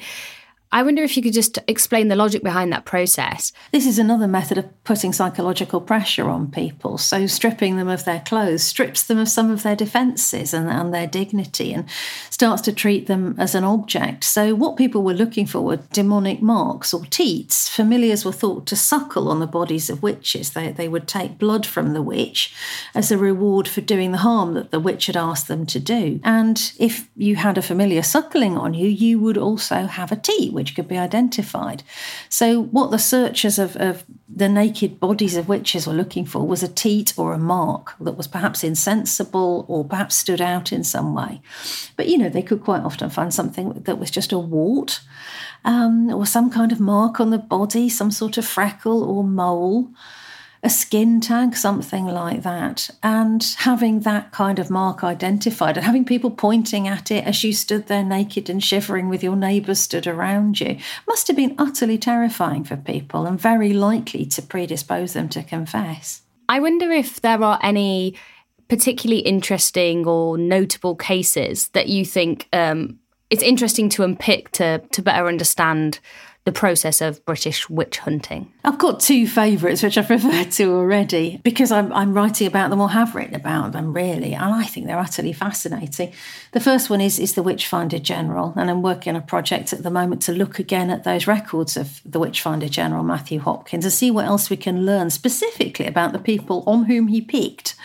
I 0.72 0.84
wonder 0.84 1.02
if 1.02 1.18
you 1.18 1.24
could 1.24 1.34
just 1.34 1.58
explain 1.68 2.10
the 2.10 2.16
logic 2.16 2.44
behind 2.44 2.72
that 2.72 2.86
process. 2.86 3.52
This 3.72 3.88
is 3.88 3.98
another 3.98 4.28
method 4.28 4.60
of 4.60 4.84
putting 4.84 5.12
psychological 5.12 5.82
pressure 5.82 6.30
on 6.30 6.52
people. 6.52 7.00
So, 7.00 7.26
stripping 7.26 7.78
them 7.78 7.88
of 7.88 8.06
their 8.06 8.20
clothes 8.20 8.62
strips 8.62 9.02
them 9.02 9.18
of 9.18 9.30
some 9.30 9.50
of 9.50 9.64
their 9.64 9.76
defences 9.76 10.54
and, 10.54 10.70
and 10.70 10.94
their 10.94 11.08
dignity 11.08 11.74
and 11.74 11.90
starts 12.30 12.62
to 12.64 12.74
treat 12.74 13.08
them 13.08 13.34
as 13.40 13.56
an 13.56 13.64
object. 13.64 14.24
So, 14.24 14.54
what 14.54 14.78
people 14.78 15.02
were 15.02 15.16
looking 15.16 15.48
for 15.48 15.62
were 15.62 15.78
demonic 15.92 16.40
marks 16.40 16.94
or 16.94 17.04
teats. 17.06 17.68
Familiars 17.68 18.24
were 18.24 18.32
thought 18.32 18.68
to 18.68 18.76
suckle 18.76 19.30
on 19.30 19.40
the 19.40 19.48
bodies 19.48 19.90
of 19.90 20.04
witches. 20.04 20.52
They, 20.52 20.72
they 20.72 20.88
would 20.88 21.08
take 21.08 21.40
blood 21.40 21.66
from 21.66 21.94
the 21.94 22.04
witch 22.04 22.54
as 22.94 23.12
a 23.12 23.18
reward 23.18 23.68
for 23.68 23.82
doing 23.82 24.12
the 24.12 24.20
harm 24.20 24.54
that 24.54 24.70
the 24.70 24.80
witch 24.80 25.08
had 25.08 25.18
asked 25.18 25.48
them 25.48 25.66
to 25.66 25.80
do. 25.80 26.20
And 26.24 26.72
if 26.78 27.10
you 27.16 27.38
had 27.38 27.58
a 27.58 27.64
familiar 27.64 28.04
suckling 28.04 28.56
on 28.56 28.76
you, 28.76 28.88
you 28.88 29.18
would 29.20 29.38
also 29.38 29.88
have 29.88 30.12
a 30.12 30.16
teat 30.16 30.59
which 30.60 30.76
could 30.76 30.88
be 30.88 30.98
identified. 30.98 31.82
So, 32.28 32.64
what 32.64 32.92
the 32.92 33.00
searchers 33.00 33.58
of, 33.58 33.76
of 33.78 34.04
the 34.28 34.50
naked 34.50 35.00
bodies 35.00 35.38
of 35.38 35.48
witches 35.48 35.88
were 35.88 35.94
looking 35.94 36.26
for 36.26 36.46
was 36.46 36.62
a 36.62 36.68
teat 36.68 37.14
or 37.18 37.32
a 37.32 37.38
mark 37.40 37.96
that 38.00 38.18
was 38.18 38.28
perhaps 38.28 38.64
insensible 38.64 39.66
or 39.70 39.86
perhaps 39.86 40.18
stood 40.18 40.42
out 40.42 40.74
in 40.74 40.84
some 40.84 41.16
way. 41.16 41.42
But, 41.96 42.10
you 42.10 42.18
know, 42.18 42.30
they 42.30 42.42
could 42.42 42.62
quite 42.62 42.84
often 42.84 43.10
find 43.10 43.34
something 43.34 43.72
that 43.86 43.98
was 43.98 44.12
just 44.12 44.34
a 44.34 44.38
wart 44.38 45.00
um, 45.64 46.14
or 46.14 46.26
some 46.26 46.50
kind 46.52 46.74
of 46.74 46.82
mark 46.82 47.22
on 47.22 47.30
the 47.30 47.38
body, 47.38 47.88
some 47.88 48.12
sort 48.12 48.38
of 48.38 48.46
freckle 48.46 49.04
or 49.04 49.24
mole 49.24 49.90
a 50.62 50.70
skin 50.70 51.22
tag, 51.22 51.56
something 51.56 52.06
like 52.06 52.44
that, 52.44 52.90
and 53.02 53.56
having 53.60 54.02
that 54.02 54.32
kind 54.32 54.60
of 54.60 54.70
mark 54.70 55.04
identified 55.04 55.78
and 55.78 55.86
having 55.86 56.04
people 56.04 56.32
pointing 56.32 56.88
at 56.88 57.12
it 57.12 57.24
as 57.26 57.44
you 57.44 57.54
stood 57.54 57.88
there 57.88 58.04
naked 58.04 58.50
and 58.50 58.64
shivering 58.64 59.08
with 59.08 59.24
your 59.24 59.36
neighbours 59.36 59.80
stood 59.80 60.06
around 60.06 60.60
you 60.60 60.78
must 61.08 61.28
have 61.28 61.36
been 61.36 61.56
utterly 61.58 61.98
terrifying 61.98 62.64
for 62.64 62.76
people 62.76 63.26
and 63.26 63.40
very 63.40 63.72
likely 63.72 64.26
to 64.26 64.42
predispose 64.42 65.14
them 65.14 65.30
to 65.30 65.44
confess. 65.44 66.24
I 66.50 66.60
wonder 66.60 66.92
if 66.92 67.22
there 67.22 67.42
are 67.42 67.60
any 67.62 68.16
particularly 68.68 69.22
interesting 69.22 70.06
or 70.06 70.38
notable 70.38 70.96
cases 70.96 71.70
that 71.70 71.88
you 71.88 72.06
think 72.06 72.48
um, 72.54 73.00
it's 73.30 73.44
interesting 73.44 73.90
to 73.90 74.04
unpick 74.04 74.52
to, 74.52 74.80
to 74.92 75.02
better 75.02 75.28
understand 75.28 76.00
the 76.50 76.60
process 76.60 77.00
of 77.00 77.24
British 77.26 77.70
witch 77.70 78.00
hunting? 78.00 78.52
I've 78.64 78.80
got 78.80 79.00
two 79.00 79.28
favourites, 79.28 79.84
which 79.84 80.00
I've 80.00 80.10
referred 80.18 80.52
to 80.54 80.74
already, 80.74 81.40
because 81.44 81.72
I'm, 81.72 81.94
I'm 81.94 82.16
writing 82.16 82.48
about 82.48 82.72
them 82.72 82.82
or 82.82 82.90
have 82.90 83.14
written 83.14 83.36
about 83.36 83.72
them, 83.72 83.94
really, 83.94 84.34
and 84.34 84.54
I 84.56 84.64
think 84.64 84.88
they're 84.88 84.98
utterly 84.98 85.32
fascinating. 85.32 86.12
The 86.52 86.60
first 86.60 86.90
one 86.90 87.00
is, 87.00 87.20
is 87.20 87.36
the 87.36 87.44
Witchfinder 87.44 88.00
General, 88.00 88.54
and 88.56 88.72
I'm 88.72 88.82
working 88.82 89.16
on 89.16 89.22
a 89.22 89.26
project 89.26 89.72
at 89.72 89.84
the 89.84 89.92
moment 89.92 90.24
to 90.24 90.32
look 90.32 90.58
again 90.58 90.90
at 90.90 91.04
those 91.04 91.28
records 91.28 91.78
of 91.78 92.02
the 92.04 92.20
Witchfinder 92.20 92.68
General, 92.68 93.04
Matthew 93.04 93.40
Hopkins, 93.40 93.86
and 93.86 93.94
see 93.94 94.10
what 94.10 94.26
else 94.26 94.50
we 94.50 94.58
can 94.58 94.84
learn 94.84 95.12
specifically 95.12 95.86
about 95.86 96.12
the 96.12 96.18
people 96.18 96.64
on 96.66 96.86
whom 96.86 97.08
he 97.08 97.22
picked 97.22 97.76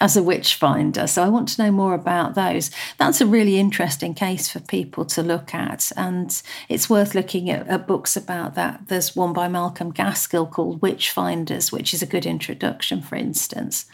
as 0.00 0.16
a 0.16 0.22
witchfinder. 0.22 1.06
So 1.06 1.22
I 1.22 1.28
want 1.28 1.48
to 1.50 1.62
know 1.62 1.70
more 1.70 1.94
about 1.94 2.34
those. 2.34 2.72
That's 2.96 3.20
a 3.20 3.26
really 3.26 3.56
interesting 3.56 4.14
case 4.14 4.48
for 4.48 4.58
people 4.60 5.04
to 5.06 5.22
look 5.22 5.54
at, 5.54 5.92
and 5.96 6.42
it's 6.68 6.90
worth 6.90 7.14
looking 7.14 7.48
at, 7.50 7.68
at 7.68 7.86
books 7.86 8.16
about 8.16 8.56
that. 8.56 8.88
There's 8.88 9.14
one 9.14 9.32
by 9.32 9.46
Malcolm 9.46 9.92
Gaskill 9.92 10.50
called 10.50 10.80
Witchfinders, 10.80 11.70
which 11.70 11.94
is 11.94 12.02
a 12.02 12.06
good 12.06 12.26
introduction, 12.26 13.00
for 13.00 13.14
instance. 13.14 13.86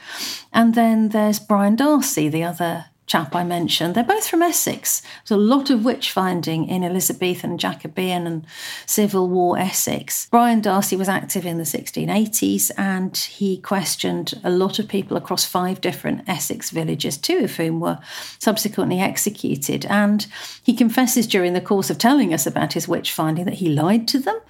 And 0.50 0.74
then 0.74 1.10
there's 1.10 1.38
Brian 1.38 1.76
Darcy, 1.76 2.30
the 2.30 2.44
other 2.44 2.86
chap 3.06 3.34
I 3.34 3.44
mentioned, 3.44 3.94
they're 3.94 4.04
both 4.04 4.26
from 4.26 4.42
Essex. 4.42 5.02
There's 5.26 5.38
a 5.38 5.42
lot 5.42 5.70
of 5.70 5.84
witch 5.84 6.10
finding 6.10 6.66
in 6.66 6.82
Elizabethan, 6.82 7.58
Jacobean, 7.58 8.26
and 8.26 8.46
Civil 8.86 9.28
War 9.28 9.58
Essex. 9.58 10.26
Brian 10.30 10.60
Darcy 10.60 10.96
was 10.96 11.08
active 11.08 11.44
in 11.44 11.58
the 11.58 11.64
1680s 11.64 12.70
and 12.78 13.16
he 13.16 13.58
questioned 13.58 14.40
a 14.42 14.50
lot 14.50 14.78
of 14.78 14.88
people 14.88 15.16
across 15.16 15.44
five 15.44 15.80
different 15.80 16.28
Essex 16.28 16.70
villages, 16.70 17.18
two 17.18 17.38
of 17.38 17.56
whom 17.56 17.80
were 17.80 17.98
subsequently 18.38 19.00
executed. 19.00 19.84
And 19.86 20.26
he 20.62 20.74
confesses 20.74 21.26
during 21.26 21.52
the 21.52 21.60
course 21.60 21.90
of 21.90 21.98
telling 21.98 22.32
us 22.32 22.46
about 22.46 22.72
his 22.72 22.88
witch 22.88 23.12
finding 23.12 23.44
that 23.44 23.54
he 23.54 23.68
lied 23.68 24.08
to 24.08 24.18
them. 24.18 24.40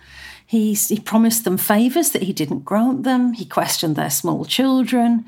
He's, 0.47 0.89
he 0.89 1.01
promised 1.01 1.45
them 1.45 1.57
favours 1.57 2.11
that 2.11 2.23
he 2.23 2.33
didn't 2.33 2.65
grant 2.65 3.03
them. 3.03 3.33
He 3.33 3.47
questioned 3.47 3.97
their 3.97 4.11
small 4.11 4.45
children. 4.45 5.25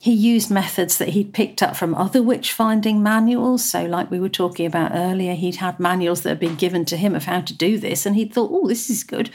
He 0.00 0.12
used 0.12 0.48
methods 0.48 0.96
that 0.98 1.08
he'd 1.08 1.34
picked 1.34 1.60
up 1.60 1.74
from 1.74 1.92
other 1.92 2.22
witch 2.22 2.52
finding 2.52 3.02
manuals. 3.02 3.64
So, 3.64 3.84
like 3.84 4.12
we 4.12 4.20
were 4.20 4.28
talking 4.28 4.64
about 4.64 4.92
earlier, 4.94 5.34
he'd 5.34 5.56
had 5.56 5.80
manuals 5.80 6.22
that 6.22 6.28
had 6.28 6.38
been 6.38 6.54
given 6.54 6.84
to 6.84 6.96
him 6.96 7.16
of 7.16 7.24
how 7.24 7.40
to 7.40 7.52
do 7.52 7.78
this, 7.78 8.06
and 8.06 8.14
he'd 8.14 8.32
thought, 8.32 8.50
oh, 8.52 8.68
this 8.68 8.88
is 8.88 9.02
good. 9.02 9.30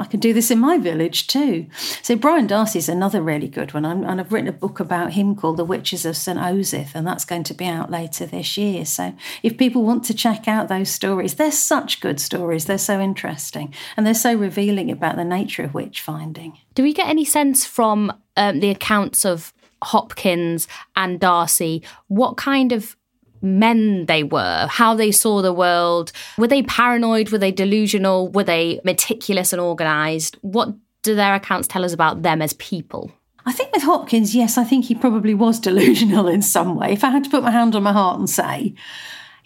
I 0.00 0.06
can 0.06 0.18
do 0.18 0.32
this 0.32 0.50
in 0.50 0.58
my 0.58 0.76
village 0.76 1.28
too. 1.28 1.66
So, 2.02 2.16
Brian 2.16 2.48
Darcy's 2.48 2.88
another 2.88 3.22
really 3.22 3.46
good 3.46 3.72
one. 3.72 3.84
I'm, 3.84 4.02
and 4.02 4.20
I've 4.20 4.32
written 4.32 4.48
a 4.48 4.52
book 4.52 4.80
about 4.80 5.12
him 5.12 5.36
called 5.36 5.56
The 5.56 5.64
Witches 5.64 6.04
of 6.04 6.16
St. 6.16 6.38
Osyth, 6.38 6.96
and 6.96 7.06
that's 7.06 7.24
going 7.24 7.44
to 7.44 7.54
be 7.54 7.66
out 7.66 7.88
later 7.88 8.26
this 8.26 8.56
year. 8.56 8.84
So, 8.86 9.14
if 9.44 9.56
people 9.56 9.84
want 9.84 10.04
to 10.06 10.14
check 10.14 10.48
out 10.48 10.66
those 10.66 10.88
stories, 10.88 11.36
they're 11.36 11.52
such 11.52 12.00
good 12.00 12.18
stories. 12.18 12.64
They're 12.64 12.78
so 12.78 12.98
interesting, 12.98 13.72
and 13.96 14.04
they're 14.04 14.14
so 14.14 14.34
revealing 14.34 14.90
about 14.90 15.14
the 15.14 15.24
nature 15.24 15.62
of 15.62 15.74
witch 15.74 16.00
finding. 16.00 16.58
Do 16.74 16.82
we 16.82 16.92
get 16.92 17.06
any 17.06 17.24
sense 17.24 17.64
from 17.64 18.12
um, 18.36 18.58
the 18.58 18.70
accounts 18.70 19.24
of 19.24 19.52
Hopkins 19.82 20.68
and 20.96 21.20
Darcy, 21.20 21.82
what 22.08 22.36
kind 22.36 22.72
of 22.72 22.96
men 23.42 24.06
they 24.06 24.22
were, 24.24 24.66
how 24.68 24.94
they 24.94 25.12
saw 25.12 25.42
the 25.42 25.52
world. 25.52 26.12
Were 26.36 26.48
they 26.48 26.62
paranoid? 26.62 27.30
Were 27.30 27.38
they 27.38 27.52
delusional? 27.52 28.28
Were 28.28 28.44
they 28.44 28.80
meticulous 28.84 29.52
and 29.52 29.60
organised? 29.60 30.36
What 30.42 30.74
do 31.02 31.14
their 31.14 31.34
accounts 31.34 31.68
tell 31.68 31.84
us 31.84 31.92
about 31.92 32.22
them 32.22 32.42
as 32.42 32.52
people? 32.54 33.12
I 33.46 33.52
think 33.52 33.72
with 33.72 33.82
Hopkins, 33.82 34.34
yes, 34.34 34.58
I 34.58 34.64
think 34.64 34.84
he 34.84 34.94
probably 34.94 35.34
was 35.34 35.58
delusional 35.58 36.28
in 36.28 36.42
some 36.42 36.74
way. 36.76 36.92
If 36.92 37.02
I 37.04 37.10
had 37.10 37.24
to 37.24 37.30
put 37.30 37.42
my 37.42 37.50
hand 37.50 37.74
on 37.74 37.82
my 37.82 37.92
heart 37.92 38.18
and 38.18 38.28
say, 38.28 38.74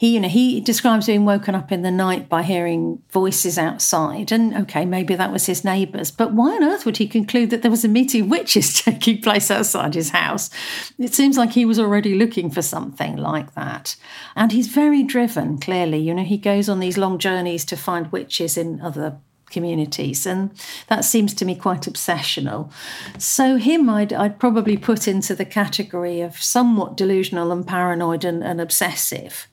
he, 0.02 0.14
you 0.14 0.18
know, 0.20 0.28
he 0.28 0.60
describes 0.60 1.06
being 1.06 1.24
woken 1.24 1.54
up 1.54 1.70
in 1.70 1.82
the 1.82 1.90
night 1.92 2.28
by 2.28 2.42
hearing 2.42 3.00
voices 3.12 3.56
outside. 3.56 4.32
And 4.32 4.52
okay, 4.62 4.84
maybe 4.84 5.14
that 5.14 5.30
was 5.30 5.46
his 5.46 5.62
neighbours. 5.62 6.10
But 6.10 6.32
why 6.32 6.56
on 6.56 6.64
earth 6.64 6.84
would 6.84 6.96
he 6.96 7.06
conclude 7.06 7.50
that 7.50 7.62
there 7.62 7.70
was 7.70 7.84
a 7.84 7.88
meeting 7.88 8.22
of 8.22 8.28
witches 8.28 8.74
taking 8.82 9.22
place 9.22 9.48
outside 9.48 9.94
his 9.94 10.10
house? 10.10 10.50
It 10.98 11.14
seems 11.14 11.38
like 11.38 11.52
he 11.52 11.64
was 11.64 11.78
already 11.78 12.16
looking 12.16 12.50
for 12.50 12.62
something 12.62 13.16
like 13.16 13.54
that. 13.54 13.94
And 14.34 14.50
he's 14.50 14.66
very 14.66 15.04
driven, 15.04 15.58
clearly. 15.58 15.98
You 15.98 16.14
know, 16.14 16.24
he 16.24 16.36
goes 16.36 16.68
on 16.68 16.80
these 16.80 16.98
long 16.98 17.18
journeys 17.18 17.64
to 17.66 17.76
find 17.76 18.10
witches 18.10 18.56
in 18.56 18.80
other 18.80 19.18
communities 19.52 20.26
and 20.26 20.50
that 20.88 21.04
seems 21.04 21.34
to 21.34 21.44
me 21.44 21.54
quite 21.54 21.82
obsessional 21.82 22.70
so 23.18 23.56
him 23.56 23.88
i'd, 23.90 24.12
I'd 24.12 24.38
probably 24.38 24.76
put 24.76 25.06
into 25.06 25.34
the 25.34 25.44
category 25.44 26.20
of 26.20 26.42
somewhat 26.42 26.96
delusional 26.96 27.52
and 27.52 27.66
paranoid 27.66 28.24
and, 28.24 28.42
and 28.42 28.60
obsessive 28.60 29.46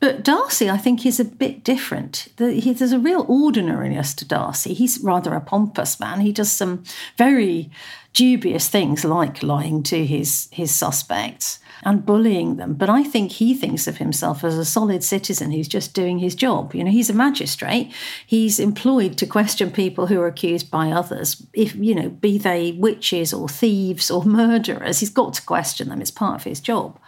but 0.00 0.22
Darcy, 0.22 0.68
I 0.68 0.76
think, 0.76 1.06
is 1.06 1.18
a 1.18 1.24
bit 1.24 1.64
different. 1.64 2.28
There's 2.36 2.92
a 2.92 2.98
real 2.98 3.24
ordinariness 3.26 4.12
to 4.16 4.26
Darcy. 4.26 4.74
He's 4.74 4.98
rather 4.98 5.32
a 5.32 5.40
pompous 5.40 5.98
man. 5.98 6.20
He 6.20 6.30
does 6.30 6.52
some 6.52 6.84
very 7.16 7.70
dubious 8.12 8.68
things, 8.68 9.06
like 9.06 9.42
lying 9.42 9.82
to 9.84 10.04
his, 10.04 10.48
his 10.52 10.74
suspects 10.74 11.58
and 11.84 12.06
bullying 12.06 12.56
them. 12.56 12.74
But 12.74 12.90
I 12.90 13.02
think 13.02 13.32
he 13.32 13.54
thinks 13.54 13.86
of 13.86 13.98
himself 13.98 14.42
as 14.44 14.56
a 14.56 14.64
solid 14.64 15.04
citizen 15.04 15.50
who's 15.50 15.68
just 15.68 15.94
doing 15.94 16.18
his 16.18 16.34
job. 16.34 16.74
You 16.74 16.84
know, 16.84 16.90
he's 16.90 17.10
a 17.10 17.14
magistrate. 17.14 17.92
He's 18.26 18.58
employed 18.58 19.16
to 19.18 19.26
question 19.26 19.70
people 19.70 20.06
who 20.06 20.20
are 20.20 20.26
accused 20.26 20.70
by 20.70 20.90
others, 20.90 21.46
if, 21.52 21.74
you 21.74 21.94
know, 21.94 22.08
be 22.08 22.38
they 22.38 22.72
witches 22.72 23.32
or 23.32 23.48
thieves 23.48 24.10
or 24.10 24.24
murderers. 24.24 25.00
He's 25.00 25.10
got 25.10 25.34
to 25.34 25.42
question 25.42 25.88
them. 25.88 26.00
It's 26.00 26.10
part 26.10 26.40
of 26.40 26.44
his 26.44 26.60
job. 26.60 26.98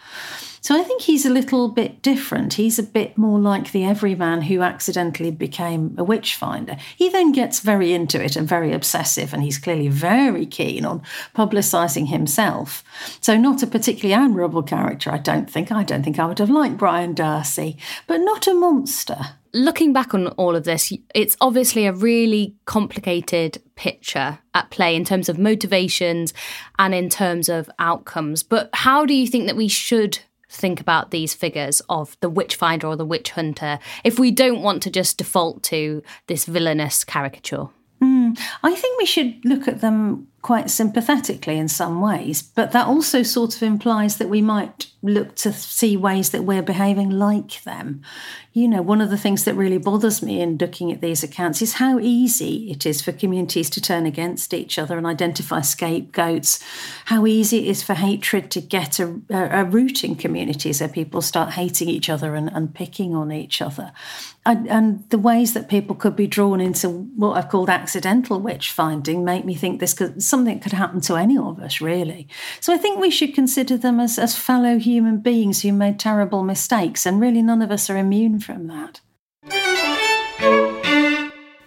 So 0.67 0.75
I 0.75 0.83
think 0.83 1.03
he's 1.03 1.25
a 1.25 1.31
little 1.31 1.69
bit 1.69 2.03
different. 2.03 2.55
He's 2.55 2.77
a 2.77 2.83
bit 2.83 3.17
more 3.17 3.39
like 3.39 3.71
the 3.71 3.85
everyman 3.85 4.43
who 4.43 4.63
accidentally 4.63 5.31
became 5.31 5.95
a 5.97 6.03
witch 6.03 6.35
finder. 6.35 6.77
He 6.97 7.09
then 7.09 7.31
gets 7.31 7.61
very 7.61 7.93
into 7.93 8.21
it 8.21 8.35
and 8.35 8.49
very 8.49 8.73
obsessive, 8.73 9.33
and 9.33 9.45
he's 9.45 9.59
clearly 9.59 9.87
very 9.87 10.45
keen 10.45 10.85
on 10.85 11.03
publicising 11.37 12.09
himself. 12.09 12.83
So, 13.21 13.37
not 13.37 13.63
a 13.63 13.69
particularly 13.69 14.21
admirable 14.21 14.65
character, 14.65 15.13
I 15.13 15.19
don't 15.19 15.49
think. 15.49 15.71
I 15.71 15.85
don't 15.85 16.03
think 16.03 16.19
I 16.19 16.27
would 16.27 16.41
have 16.41 16.51
liked 16.51 16.79
Brian 16.79 17.15
Darcy, 17.15 17.77
but 18.09 18.17
not 18.17 18.49
a 18.49 18.55
monster 18.55 19.19
looking 19.53 19.95
back 19.95 20.13
on 20.13 20.27
all 20.29 20.55
of 20.55 20.65
this, 20.65 20.93
it's 21.15 21.35
obviously 21.41 21.87
a 21.87 21.93
really 21.93 22.55
complicated 22.67 23.63
picture 23.75 24.39
at 24.53 24.69
play 24.69 24.95
in 24.95 25.03
terms 25.03 25.31
of 25.31 25.39
motivations 25.39 26.35
and 26.79 26.95
in 26.95 27.09
terms 27.09 27.49
of 27.49 27.71
outcomes. 27.79 28.43
But 28.43 28.69
how 28.75 29.07
do 29.07 29.15
you 29.15 29.27
think 29.27 29.47
that 29.47 29.57
we 29.57 29.69
should 29.69 30.19
think 30.57 30.81
about 30.81 31.11
these 31.11 31.35
figures 31.35 31.83
of 31.89 32.17
the 32.21 32.31
witch 32.31 32.57
finder 32.57 32.87
or 32.87 32.97
the 32.97 33.05
witch 33.05 33.31
hunter 33.31 33.79
if 34.05 34.19
we 34.19 34.31
don't 34.31 34.63
want 34.63 34.83
to 34.83 34.91
just 34.91 35.19
default 35.19 35.63
to 35.65 36.03
this 36.27 36.45
villainous 36.45 37.05
caricature? 37.05 37.69
Mm, 38.03 38.39
I 38.63 38.75
think 38.75 38.99
we 38.99 39.07
should 39.07 39.45
look 39.45 39.67
at 39.69 39.81
them 39.81 40.29
quite 40.43 40.71
sympathetically 40.71 41.59
in 41.59 41.69
some 41.69 42.01
ways, 42.01 42.43
but 42.43 42.73
that 42.73 42.87
also 42.87 43.23
sort 43.23 43.57
of 43.57 43.63
implies 43.63 44.19
that 44.19 44.29
we 44.29 44.41
might 44.41 44.87
look 45.03 45.35
to 45.37 45.53
see 45.53 45.97
ways 45.97 46.31
that 46.31 46.45
we're 46.45 46.63
behaving 46.63 47.11
like 47.11 47.63
them. 47.65 48.03
You 48.53 48.69
know, 48.69 48.81
one 48.81 49.01
of 49.01 49.11
the 49.11 49.19
things 49.19 49.45
that 49.45 49.55
really 49.55 49.79
bothers 49.79 50.23
me 50.23 50.41
in 50.41 50.57
looking 50.57 50.91
at 50.91 51.01
these 51.01 51.23
accounts 51.23 51.61
is 51.61 51.75
how 51.75 51.99
easy 51.99 52.71
it 52.71 52.87
is 52.87 53.03
for 53.03 53.13
communities 53.13 53.69
to 53.71 53.81
turn 53.81 54.07
against 54.07 54.55
each 54.55 54.79
other 54.79 54.97
and 54.97 55.07
identify 55.07 55.61
scapegoats, 55.61 56.63
how 57.07 57.27
easy 57.27 57.59
it 57.59 57.71
is 57.71 57.83
for 57.83 57.95
hatred 57.95 58.51
to 58.53 58.61
get 58.61 58.99
a, 58.99 59.21
a 59.31 59.65
root 59.65 60.03
in 60.03 60.17
communities 60.17 60.81
where 60.81 60.89
people 60.89 61.21
start 61.21 61.51
hating 61.53 61.89
each 61.89 62.09
other 62.09 62.35
and, 62.35 62.51
and 62.53 62.75
picking 62.75 63.15
on 63.15 63.31
each 63.31 63.61
other. 63.61 63.93
And, 64.47 64.69
and, 64.69 65.11
the 65.11 65.19
ways 65.19 65.53
that 65.55 65.69
people 65.69 65.97
could 65.97 66.17
be 66.17 66.27
drawn 66.27 66.61
into 66.61 66.89
what 66.89 67.37
I've 67.37 67.49
called 67.49 67.69
accidental 67.69 68.41
witch 68.41 68.71
finding 68.71 69.25
make 69.25 69.45
me 69.45 69.55
think 69.55 69.81
this 69.81 69.93
could 69.93 70.23
something 70.37 70.61
could 70.61 70.73
happen 70.73 71.01
to 71.01 71.17
any 71.17 71.39
of 71.39 71.59
us, 71.61 71.81
really. 71.81 72.29
So 72.61 72.75
I 72.75 72.77
think 72.77 73.01
we 73.01 73.11
should 73.11 73.35
consider 73.35 73.79
them 73.79 73.99
as, 73.99 74.19
as 74.19 74.37
fellow 74.37 74.79
human 74.79 75.21
beings 75.21 75.63
who 75.63 75.73
made 75.73 75.99
terrible 75.99 76.43
mistakes, 76.43 77.07
and 77.07 77.23
really 77.23 77.41
none 77.41 77.63
of 77.63 77.71
us 77.71 77.89
are 77.89 77.97
immune 77.97 78.39
from 78.41 78.67
that. 78.67 79.01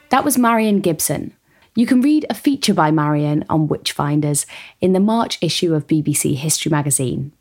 That 0.09 0.23
was 0.23 0.37
Marion 0.37 0.81
Gibson. 0.81 1.33
You 1.73 1.87
can 1.87 2.01
read 2.01 2.27
a 2.29 2.35
feature 2.35 2.75
by 2.75 2.91
Marion 2.91 3.43
on 3.49 3.67
Witchfinders 3.67 4.45
in 4.81 4.93
the 4.93 4.99
March 4.99 5.39
issue 5.41 5.73
of 5.73 5.87
BBC 5.87 6.35
History 6.35 6.69
magazine. 6.69 7.31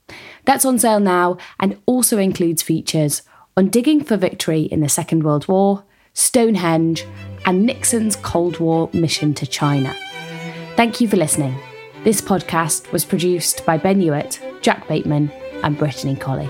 That's 0.46 0.64
on 0.64 0.78
sale 0.78 1.00
now 1.00 1.36
and 1.60 1.78
also 1.84 2.16
includes 2.16 2.62
features 2.62 3.20
on 3.54 3.68
digging 3.68 4.02
for 4.02 4.16
victory 4.16 4.62
in 4.62 4.80
the 4.80 4.88
Second 4.88 5.24
World 5.24 5.46
War, 5.46 5.84
Stonehenge, 6.14 7.04
and 7.44 7.66
Nixon's 7.66 8.16
Cold 8.16 8.60
War 8.60 8.88
mission 8.94 9.34
to 9.34 9.46
China. 9.46 9.94
Thank 10.78 11.00
you 11.00 11.08
for 11.08 11.16
listening. 11.16 11.58
This 12.04 12.20
podcast 12.20 12.92
was 12.92 13.04
produced 13.04 13.66
by 13.66 13.78
Ben 13.78 14.00
Hewitt, 14.00 14.40
Jack 14.60 14.86
Bateman, 14.86 15.28
and 15.64 15.76
Brittany 15.76 16.14
Colley. 16.14 16.46